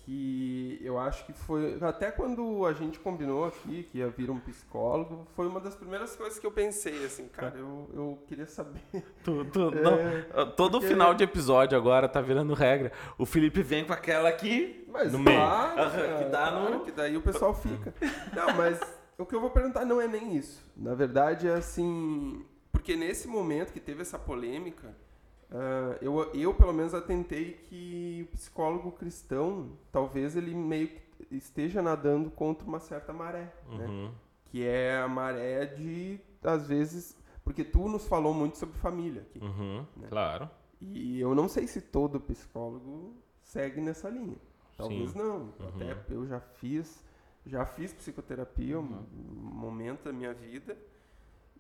[0.06, 1.78] Que eu acho que foi.
[1.82, 6.14] Até quando a gente combinou aqui que ia vir um psicólogo, foi uma das primeiras
[6.16, 8.82] coisas que eu pensei, assim, cara, eu, eu queria saber.
[9.24, 10.88] Tu, tu, é, não, todo porque...
[10.88, 12.92] final de episódio agora tá virando regra.
[13.18, 15.40] O Felipe vem com aquela aqui mas no meio.
[16.20, 16.82] que dá no...
[16.82, 17.94] que daí o pessoal fica.
[18.36, 18.80] Não, mas
[19.18, 20.64] o que eu vou perguntar não é nem isso.
[20.78, 22.46] Na verdade, é assim.
[22.72, 24.96] Porque nesse momento que teve essa polêmica,
[25.54, 31.82] uh, eu, eu pelo menos atentei que o psicólogo cristão, talvez ele meio que esteja
[31.82, 33.86] nadando contra uma certa maré, né?
[33.86, 34.04] uhum.
[34.06, 34.12] né?
[34.46, 37.16] Que é a maré de, às vezes.
[37.44, 39.40] Porque tu nos falou muito sobre família aqui.
[39.40, 40.08] Uhum, né?
[40.08, 40.50] Claro.
[40.80, 44.38] E eu não sei se todo psicólogo segue nessa linha.
[44.78, 45.18] Talvez Sim.
[45.18, 45.38] não.
[45.38, 45.68] Uhum.
[45.70, 47.04] Até eu já fiz
[47.46, 49.06] já fiz psicoterapia uhum.
[49.14, 50.78] um momento da minha vida.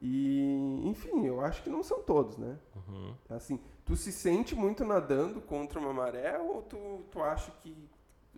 [0.05, 2.59] E, enfim, eu acho que não são todos, né?
[2.75, 3.15] Uhum.
[3.29, 7.73] Assim, tu se sente muito nadando contra uma maré ou tu, tu acha que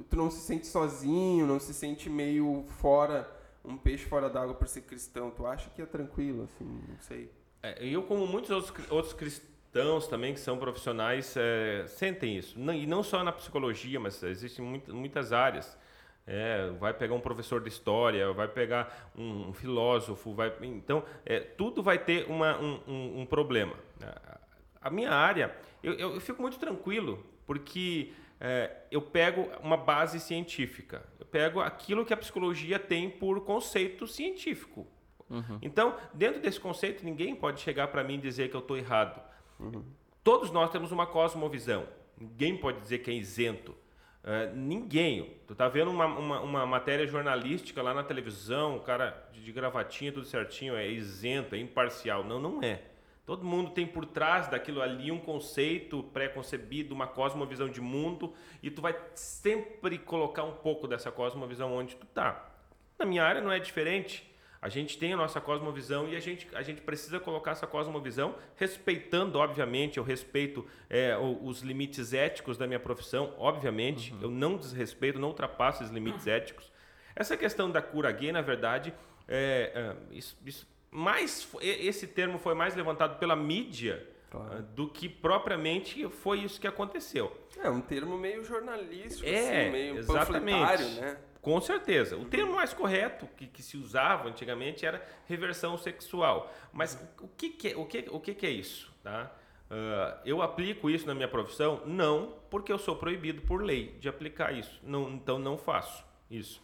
[0.08, 3.28] tu não se sente sozinho, não se sente meio fora,
[3.64, 5.32] um peixe fora d'água por ser cristão?
[5.32, 7.32] Tu acha que é tranquilo, assim, não sei.
[7.64, 12.60] É, eu, como muitos outros, outros cristãos também que são profissionais, é, sentem isso.
[12.60, 15.76] Não, e não só na psicologia, mas existem muitas áreas.
[16.28, 21.40] É, vai pegar um professor de história, vai pegar um, um filósofo, vai, então é,
[21.40, 23.76] tudo vai ter uma, um, um, um, problema.
[24.82, 31.04] A minha área, eu, eu, fico muito tranquilo porque é, eu pego uma base científica,
[31.20, 34.88] eu pego aquilo que a psicologia tem por conceito científico.
[35.30, 35.60] Uhum.
[35.62, 39.22] Então, dentro desse conceito, ninguém pode chegar para mim e dizer que eu estou errado.
[39.60, 39.84] Uhum.
[40.24, 41.88] Todos nós temos uma cosmovisão.
[42.18, 43.76] Ninguém pode dizer que é isento.
[44.26, 45.38] Uh, ninguém.
[45.46, 49.52] Tu tá vendo uma, uma, uma, matéria jornalística lá na televisão, o cara de, de,
[49.52, 52.24] gravatinha, tudo certinho, é isento, é imparcial.
[52.24, 52.82] Não, não é.
[53.24, 58.72] Todo mundo tem por trás daquilo ali um conceito pré-concebido, uma cosmovisão de mundo, e
[58.72, 62.50] tu vai sempre colocar um pouco dessa cosmovisão onde tu tá.
[62.98, 64.28] Na minha área não é diferente.
[64.66, 68.34] A gente tem a nossa cosmovisão e a gente, a gente precisa colocar essa cosmovisão
[68.56, 74.22] respeitando, obviamente, eu respeito é, os limites éticos da minha profissão, obviamente, uhum.
[74.24, 76.72] eu não desrespeito, não ultrapasso os limites éticos.
[77.16, 78.92] Essa questão da cura gay, na verdade,
[79.28, 84.64] é, é, isso, isso, mais, esse termo foi mais levantado pela mídia claro.
[84.64, 87.32] do que propriamente foi isso que aconteceu.
[87.62, 90.84] É um termo meio jornalístico, é, assim, meio exatamente.
[91.00, 91.18] né?
[91.46, 92.18] Com certeza.
[92.18, 96.52] O termo mais correto que, que se usava antigamente era reversão sexual.
[96.74, 98.92] Mas o que, que é, o que, o que, que é isso?
[99.04, 99.32] Tá?
[99.70, 101.84] Uh, eu aplico isso na minha profissão?
[101.86, 104.80] Não, porque eu sou proibido por lei de aplicar isso.
[104.82, 106.60] Não, então não faço isso.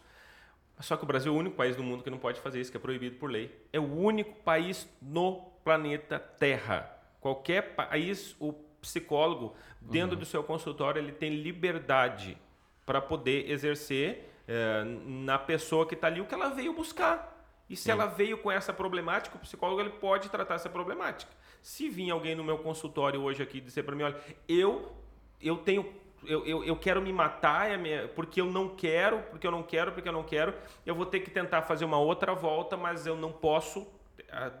[0.80, 2.72] Só que o Brasil é o único país do mundo que não pode fazer isso,
[2.72, 3.56] que é proibido por lei.
[3.72, 6.90] É o único país no planeta Terra.
[7.20, 10.18] Qualquer país, o psicólogo, dentro uhum.
[10.18, 12.36] do seu consultório, ele tem liberdade
[12.84, 17.30] para poder exercer é, na pessoa que está ali o que ela veio buscar.
[17.70, 17.92] E se Sim.
[17.92, 21.32] ela veio com essa problemática, o psicólogo ele pode tratar essa problemática.
[21.62, 24.92] Se vir alguém no meu consultório hoje aqui dizer para mim, olha, eu
[25.40, 25.90] eu tenho
[26.24, 29.90] eu, eu, eu quero me matar é porque eu não quero, porque eu não quero,
[29.90, 33.16] porque eu não quero, eu vou ter que tentar fazer uma outra volta, mas eu
[33.16, 33.86] não posso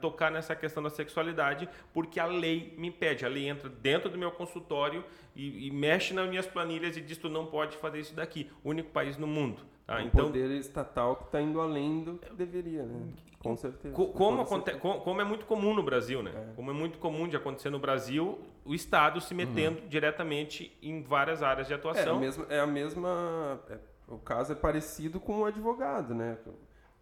[0.00, 3.24] tocar nessa questão da sexualidade, porque a lei me impede.
[3.24, 7.16] A lei entra dentro do meu consultório e, e mexe nas minhas planilhas e diz:
[7.16, 8.50] tu não pode fazer isso daqui.
[8.62, 9.62] O único país no mundo.
[9.86, 9.96] Tá?
[9.96, 13.12] O então, poder estatal que está indo além do que deveria, né?
[13.40, 13.94] Com certeza.
[13.94, 16.32] Co como, aconte como, como, é muito comum no Brasil, né?
[16.34, 16.54] É.
[16.54, 19.88] Como é muito comum de acontecer no Brasil, o Estado se metendo uhum.
[19.88, 22.14] diretamente em várias áreas de atuação.
[22.14, 22.46] É a mesma.
[22.48, 26.38] É a mesma é, o caso é parecido com o advogado, né?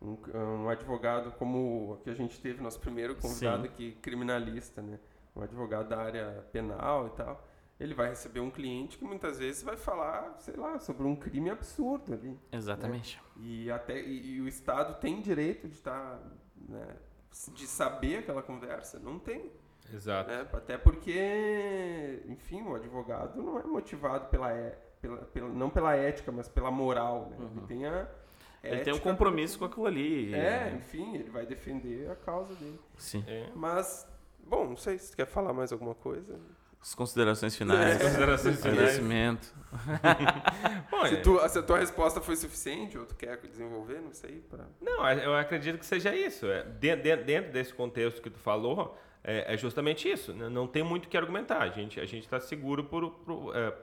[0.00, 3.68] um, um, advogado como o que a gente teve, nosso primeiro convidado Sim.
[3.68, 4.98] aqui, criminalista, né?
[5.36, 7.46] Um advogado da área penal e tal.
[7.80, 11.48] Ele vai receber um cliente que muitas vezes vai falar, sei lá, sobre um crime
[11.48, 12.28] absurdo ali.
[12.28, 12.38] Né?
[12.52, 13.20] Exatamente.
[13.36, 13.42] Né?
[13.42, 16.30] E até e, e, o Estado tem direito de estar, tá,
[16.68, 16.96] né,
[17.54, 18.98] de saber aquela conversa.
[18.98, 19.50] Não tem.
[19.92, 20.30] Exato.
[20.30, 20.46] Né?
[20.52, 24.50] Até porque, enfim, o advogado não é motivado pela,
[25.00, 27.30] pela, pela não pela ética, mas pela moral.
[27.30, 27.36] Né?
[27.38, 27.50] Uhum.
[27.56, 28.06] Ele tem a
[28.62, 30.34] ele tem um compromisso com aquilo ali.
[30.34, 32.78] É, enfim, ele vai defender a causa dele.
[32.98, 33.24] Sim.
[33.26, 33.48] É.
[33.54, 34.06] Mas,
[34.44, 36.38] bom, não sei se quer falar mais alguma coisa.
[36.80, 38.00] As considerações finais.
[38.00, 38.04] É.
[38.04, 38.78] Considerações finais.
[38.78, 39.54] Agradecimento.
[40.90, 44.42] Bom, se, tu, se a tua resposta foi suficiente ou tu quer desenvolver, não sei.
[44.48, 44.64] Pra...
[44.80, 46.46] Não, eu acredito que seja isso.
[46.46, 50.32] É, dentro, dentro desse contexto que tu falou, é, é, justamente isso.
[50.32, 51.60] Não tem muito o que argumentar.
[51.60, 53.74] A gente a está seguro por, por é,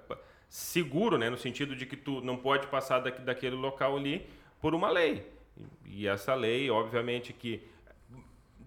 [0.49, 4.27] seguro, né, no sentido de que tu não pode passar daqui, daquele local ali
[4.59, 5.31] por uma lei.
[5.85, 7.61] E essa lei, obviamente, que.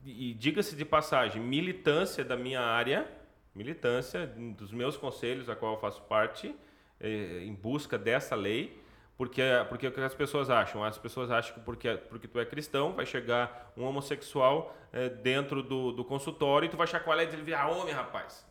[0.04, 3.06] E diga-se de passagem, militância da minha área,
[3.54, 6.54] militância dos meus conselhos, a qual eu faço parte,
[7.00, 8.80] eh, em busca dessa lei,
[9.16, 10.82] porque, porque o que as pessoas acham?
[10.82, 15.62] As pessoas acham que porque, porque tu é cristão, vai chegar um homossexual eh, dentro
[15.62, 18.46] do, do consultório e tu vai chacoalhar e dizer, ah, homem, rapaz.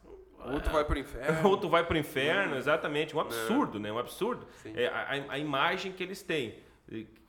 [0.46, 1.42] Ou tu vai pro inferno.
[1.50, 3.16] Ou tu vai pro inferno, exatamente.
[3.16, 3.92] Um absurdo, né?
[3.92, 4.48] Um absurdo.
[4.76, 6.56] É, a, a imagem que eles têm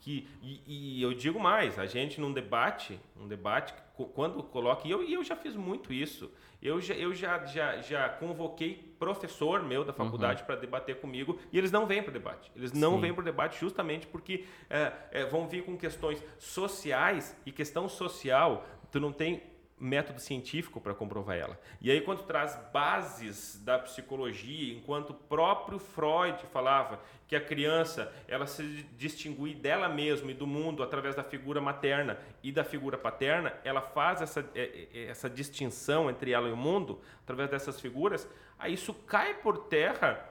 [0.01, 3.75] que e, e, eu digo mais a gente num debate um debate
[4.15, 6.31] quando coloca e eu, e eu já fiz muito isso
[6.63, 10.47] eu já eu já já, já convoquei professor meu da faculdade uhum.
[10.47, 13.01] para debater comigo e eles não vêm para o debate eles não Sim.
[13.03, 17.89] vêm para o debate justamente porque é, é, vão vir com questões sociais e questão
[17.89, 19.43] social tu não tem
[19.81, 21.59] método científico para comprovar ela.
[21.81, 28.13] E aí quando traz bases da psicologia, enquanto o próprio Freud falava que a criança
[28.29, 28.63] ela se
[28.97, 33.81] distingue dela mesma e do mundo através da figura materna e da figura paterna, ela
[33.81, 38.29] faz essa, é, é, essa distinção entre ela e o mundo através dessas figuras,
[38.59, 40.30] aí isso cai por terra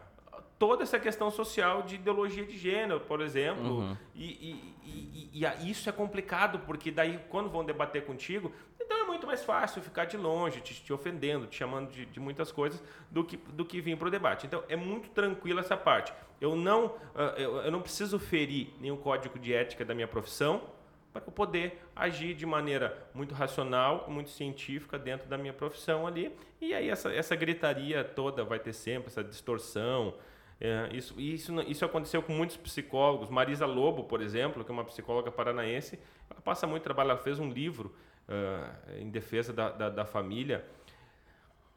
[0.59, 3.79] toda essa questão social de ideologia de gênero, por exemplo.
[3.79, 3.97] Uhum.
[4.13, 9.03] E, e, e, e, isso é complicado, porque daí, quando vão debater contigo, então é
[9.05, 12.83] muito mais fácil ficar de longe, te, te ofendendo, te chamando de, de, muitas coisas,
[13.09, 14.45] do que, do que vir para o debate.
[14.45, 16.13] Então é muito tranquilo essa parte.
[16.41, 16.95] Eu não,
[17.37, 20.61] eu, eu não preciso ferir nenhum código de ética da minha profissão
[21.11, 26.35] para eu poder agir de maneira muito racional, muito científica dentro da minha profissão ali.
[26.61, 30.15] E aí essa, essa gritaria toda vai ter sempre, essa distorção.
[30.61, 33.29] É, isso, isso, isso aconteceu com muitos psicólogos.
[33.29, 35.97] Marisa Lobo, por exemplo, que é uma psicóloga paranaense,
[36.29, 37.95] ela passa muito trabalho, ela fez um livro
[38.27, 40.65] uh, em defesa da, da, da, família.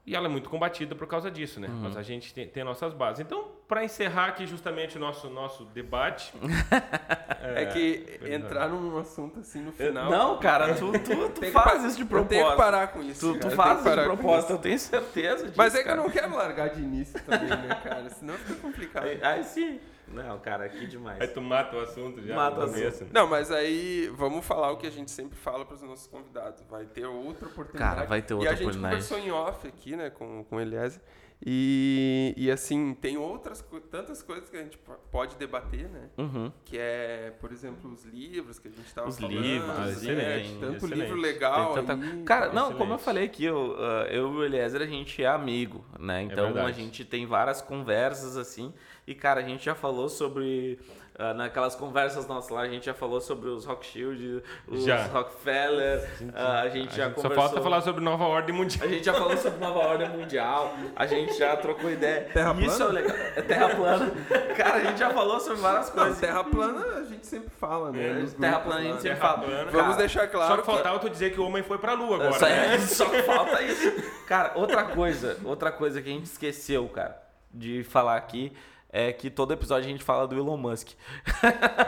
[0.05, 1.69] E ela é muito combatida por causa disso, né?
[1.69, 1.83] Uhum.
[1.83, 3.21] Mas a gente tem, tem nossas bases.
[3.21, 6.35] Então, para encerrar aqui justamente o nosso, nosso debate.
[7.41, 10.11] é, é, que entrar num assunto assim no final.
[10.11, 12.35] Não, cara, tu, tu, tu faz isso de propósito.
[12.35, 13.33] Eu tenho que parar com isso.
[13.33, 15.55] Tu, tu faz isso de propósito, eu tenho certeza disso.
[15.57, 18.11] Mas é que eu não quero largar de início também, né, cara?
[18.11, 19.05] Senão fica complicado.
[19.05, 19.79] Aí, aí sim.
[20.13, 21.21] Não, cara, aqui demais.
[21.21, 22.35] Aí tu mata o assunto já.
[22.35, 23.05] Mata o assunto.
[23.05, 23.11] Né?
[23.13, 26.63] Não, mas aí vamos falar o que a gente sempre fala para os nossos convidados.
[26.69, 27.95] Vai ter outra oportunidade.
[27.95, 28.95] Cara, vai ter outra oportunidade.
[28.95, 31.01] E a gente conversou em off aqui, né, com, com o Eliezer.
[31.45, 34.79] E, e assim, tem outras tantas coisas que a gente
[35.11, 36.09] pode debater, né?
[36.17, 36.53] Uhum.
[36.65, 39.35] Que é, por exemplo, os livros que a gente estava falando.
[39.35, 39.91] Os livros, né?
[39.91, 40.61] excelente.
[40.61, 41.01] Tanto excelente.
[41.01, 41.75] livro legal.
[41.75, 41.95] Tanta...
[41.95, 42.79] Aí, Cara, não, excelente.
[42.79, 46.21] como eu falei aqui, eu, uh, eu e o Eliezer, a gente é amigo, né?
[46.21, 48.73] É então é a gente tem várias conversas assim.
[49.13, 50.79] E, cara, a gente já falou sobre
[51.19, 55.05] ah, naquelas conversas nossas lá, a gente já falou sobre os Rock Shield, os Já.
[55.09, 57.37] Rockefeller, ah, a gente já Só conversou...
[57.37, 58.89] falta falar sobre nova ordem mundial.
[58.89, 62.23] A gente já falou sobre nova ordem mundial, a gente já trocou ideia.
[62.33, 62.99] Terra Isso plana?
[62.99, 63.17] é legal.
[63.37, 64.13] É terra plana.
[64.57, 66.19] Cara, a gente já falou sobre várias Não, coisas.
[66.19, 68.23] terra plana a gente sempre fala, né?
[68.23, 69.39] É, terra plana a gente sempre Terra fala.
[69.47, 69.65] plana.
[69.71, 72.17] Vamos Cara, deixar claro Só que faltava tu dizer que o homem foi pra lua
[72.17, 72.75] agora, Só, né?
[72.75, 73.93] é, só falta isso.
[74.27, 77.21] Cara, outra coisa, outra coisa que a gente esqueceu, cara,
[77.53, 78.51] de falar aqui
[78.93, 80.91] é que todo episódio a gente fala do Elon Musk.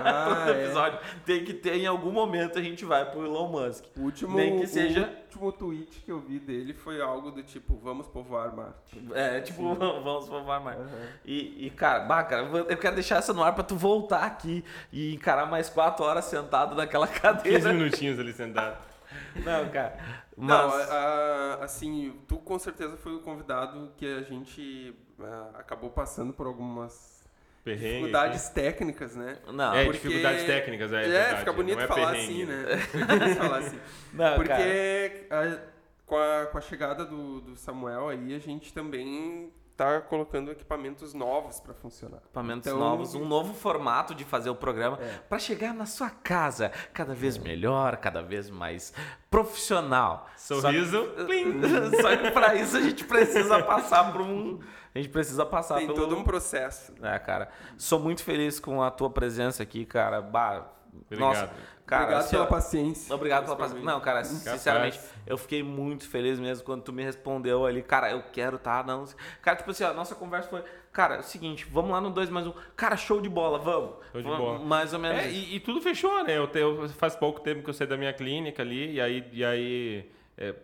[0.07, 0.65] Ah, todo é.
[0.65, 3.85] episódio tem que ter em algum momento a gente vai pro Elon Musk.
[3.97, 7.43] O último, Nem que seja- o último tweet que eu vi dele foi algo do
[7.43, 8.99] tipo, vamos povoar Marte.
[9.15, 10.79] É, tipo, vamos provar mais.
[11.25, 14.65] E, e, cara, bah, cara, eu quero deixar essa no ar pra tu voltar aqui
[14.93, 17.73] e encarar mais quatro horas sentado naquela 15 cadeira.
[17.73, 18.77] minutinhos ali sentado.
[19.45, 19.97] Não, cara.
[20.37, 20.91] Não, Mas.
[20.91, 20.95] a-
[21.61, 26.47] a- assim, tu com certeza foi o convidado que a gente ah, acabou passando por
[26.47, 27.23] algumas
[27.63, 27.87] Perrengue.
[27.89, 29.39] dificuldades técnicas, né?
[29.53, 32.43] Não, É, Porque- dificuldades técnicas, é, É, verdade, fica bonito não é falar perrengue.
[32.43, 32.77] assim, né?
[32.93, 33.81] Fica bonito falar assim.
[34.13, 34.37] não, cara.
[34.37, 35.75] Porque a-
[36.07, 41.13] com, a, com a chegada do, do Samuel aí, a gente também tá colocando equipamentos
[41.15, 42.19] novos para funcionar.
[42.19, 45.19] Equipamentos Então, novos, um novo formato de fazer o programa É.
[45.29, 48.93] pra chegar na sua casa cada vez melhor, cada vez mais
[49.31, 50.29] profissional.
[50.37, 51.45] Sorriso, Só que,
[52.03, 54.61] só que pra isso a gente precisa passar por um,
[54.95, 56.93] a gente precisa passar Tem pelo todo um processo.
[57.03, 60.23] É, cara, sou muito feliz com a tua presença aqui, cara.
[60.23, 60.67] Bah,
[61.07, 61.29] Obrigado.
[61.29, 61.51] Nossa,
[61.87, 63.15] cara, Obrigado assim, pela ó, paciência.
[63.15, 63.85] Obrigado pela paciência.
[63.85, 65.15] Não, cara, sinceramente, Capaz.
[65.27, 67.83] eu fiquei muito feliz mesmo quando tu me respondeu ali.
[67.83, 68.83] Cara, eu quero, tá?
[68.83, 69.05] Não.
[69.43, 70.63] Cara, tipo assim, a nossa conversa foi.
[70.93, 72.51] Cara, é o seguinte, vamos lá no 2 mais 1.
[72.51, 72.55] Um.
[72.77, 73.95] Cara, show de bola, vamos.
[74.13, 74.59] Show de Vamos, bola.
[74.61, 75.25] Mais ou menos.
[75.25, 76.39] É, e, e tudo fechou, né?
[76.39, 79.29] Eu, te- eu- faz pouco tempo que eu saí da minha clínica ali, e aí,
[79.33, 80.55] e aí é,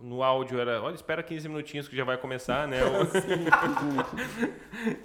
[0.00, 2.78] no áudio era, olha, espera 15 minutinhos que já vai começar, né?
[2.84, 4.38] O-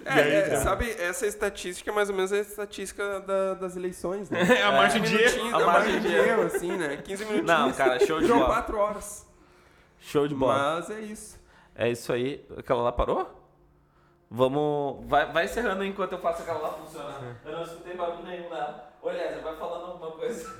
[0.04, 4.40] É, é, sabe, essa estatística é mais ou menos a estatística da- das eleições, né?
[4.42, 5.54] É a margem de erro.
[5.56, 6.96] A a margem de erro, assim, né?
[6.98, 7.46] 15 minutinhos.
[7.58, 8.46] Não, cara, show de bola.
[8.46, 9.26] 4 horas.
[10.00, 10.76] Show de bola.
[10.76, 11.40] Mas é isso.
[11.74, 12.44] É isso aí.
[12.56, 13.43] Aquela lá parou?
[14.30, 15.06] Vamos.
[15.06, 17.20] Vai, vai encerrando enquanto eu faço aquela lá funcionar.
[17.44, 18.90] Eu não escutei barulho nenhum lá.
[19.02, 20.50] Olha, você vai falando alguma coisa.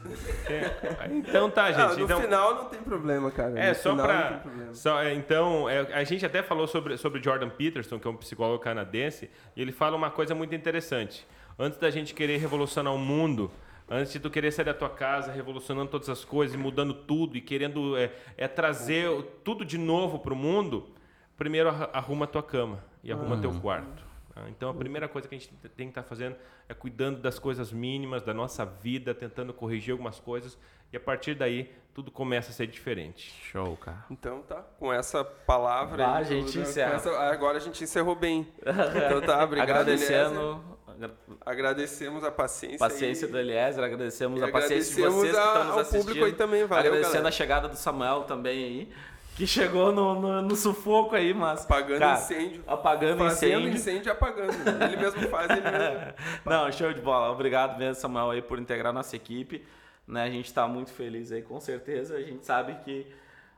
[0.47, 1.81] É, então tá, gente.
[1.81, 3.59] Ah, no então, final não tem problema, cara.
[3.59, 4.43] É, No só pra.
[4.73, 8.17] Só, é, então, é, a gente até falou sobre, sobre Jordan Peterson, que é um
[8.17, 11.27] psicólogo canadense, e ele fala uma coisa muito interessante.
[11.59, 13.51] Antes da gente querer revolucionar o mundo,
[13.89, 17.39] antes de tu querer sair da tua casa, revolucionando todas as coisas, e mudando tudo,
[17.39, 19.09] e querendo é, é trazer
[19.43, 20.91] tudo de novo pro mundo,
[21.35, 24.02] primeiro arruma a tua cama e arruma teu quarto.
[24.34, 24.42] tá?
[24.48, 26.34] Então a primeira coisa que a gente tem que estar fazendo
[26.68, 30.59] é cuidando das coisas mínimas da nossa vida, tentando corrigir algumas coisas,
[30.92, 33.30] e a partir daí tudo começa a ser diferente.
[33.44, 34.05] Show, cara.
[34.11, 36.94] Então tá, com essa palavra Bah, aí, a gente com encerra.
[36.94, 38.48] essa- agora a gente encerrou bem.
[39.07, 39.70] Então tá, obrigado.
[39.70, 40.64] Agradecendo.
[40.88, 42.78] agra- Agradecemos a paciência.
[42.78, 43.32] Paciência aí.
[43.32, 46.05] do Eliezer, agradecemos E a paciência de agradecemos vocês que a- estão nos ao assistindo.
[46.07, 47.28] público aí também, valeu, Agradecendo galera.
[47.28, 48.92] a chegada do Samuel também aí,
[49.37, 51.64] que chegou no, no, no sufoco aí, mas...
[51.64, 52.64] Apagando cara, incêndio.
[52.66, 53.74] Apagando Fazendo incêndio.
[53.74, 54.53] incêndio e apagando.
[54.85, 56.14] Ele mesmo faz, ele mesmo.
[56.47, 57.30] Não, show de bola.
[57.32, 59.64] Obrigado mesmo, Samuel, aí, por integrar nossa equipe.
[60.07, 62.16] Né, a gente está muito feliz aí, com certeza.
[62.16, 63.07] A gente sabe que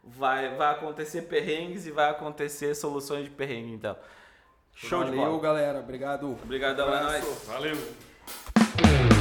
[0.02, 3.96] vai, vai acontecer perrengues e vai acontecer soluções de perrengue, então.
[4.74, 5.42] Show de Valeu, bola.
[5.42, 5.78] galera.
[5.80, 6.30] Obrigado.
[6.42, 7.44] Obrigadão, é nóis.
[7.46, 9.15] Valeu!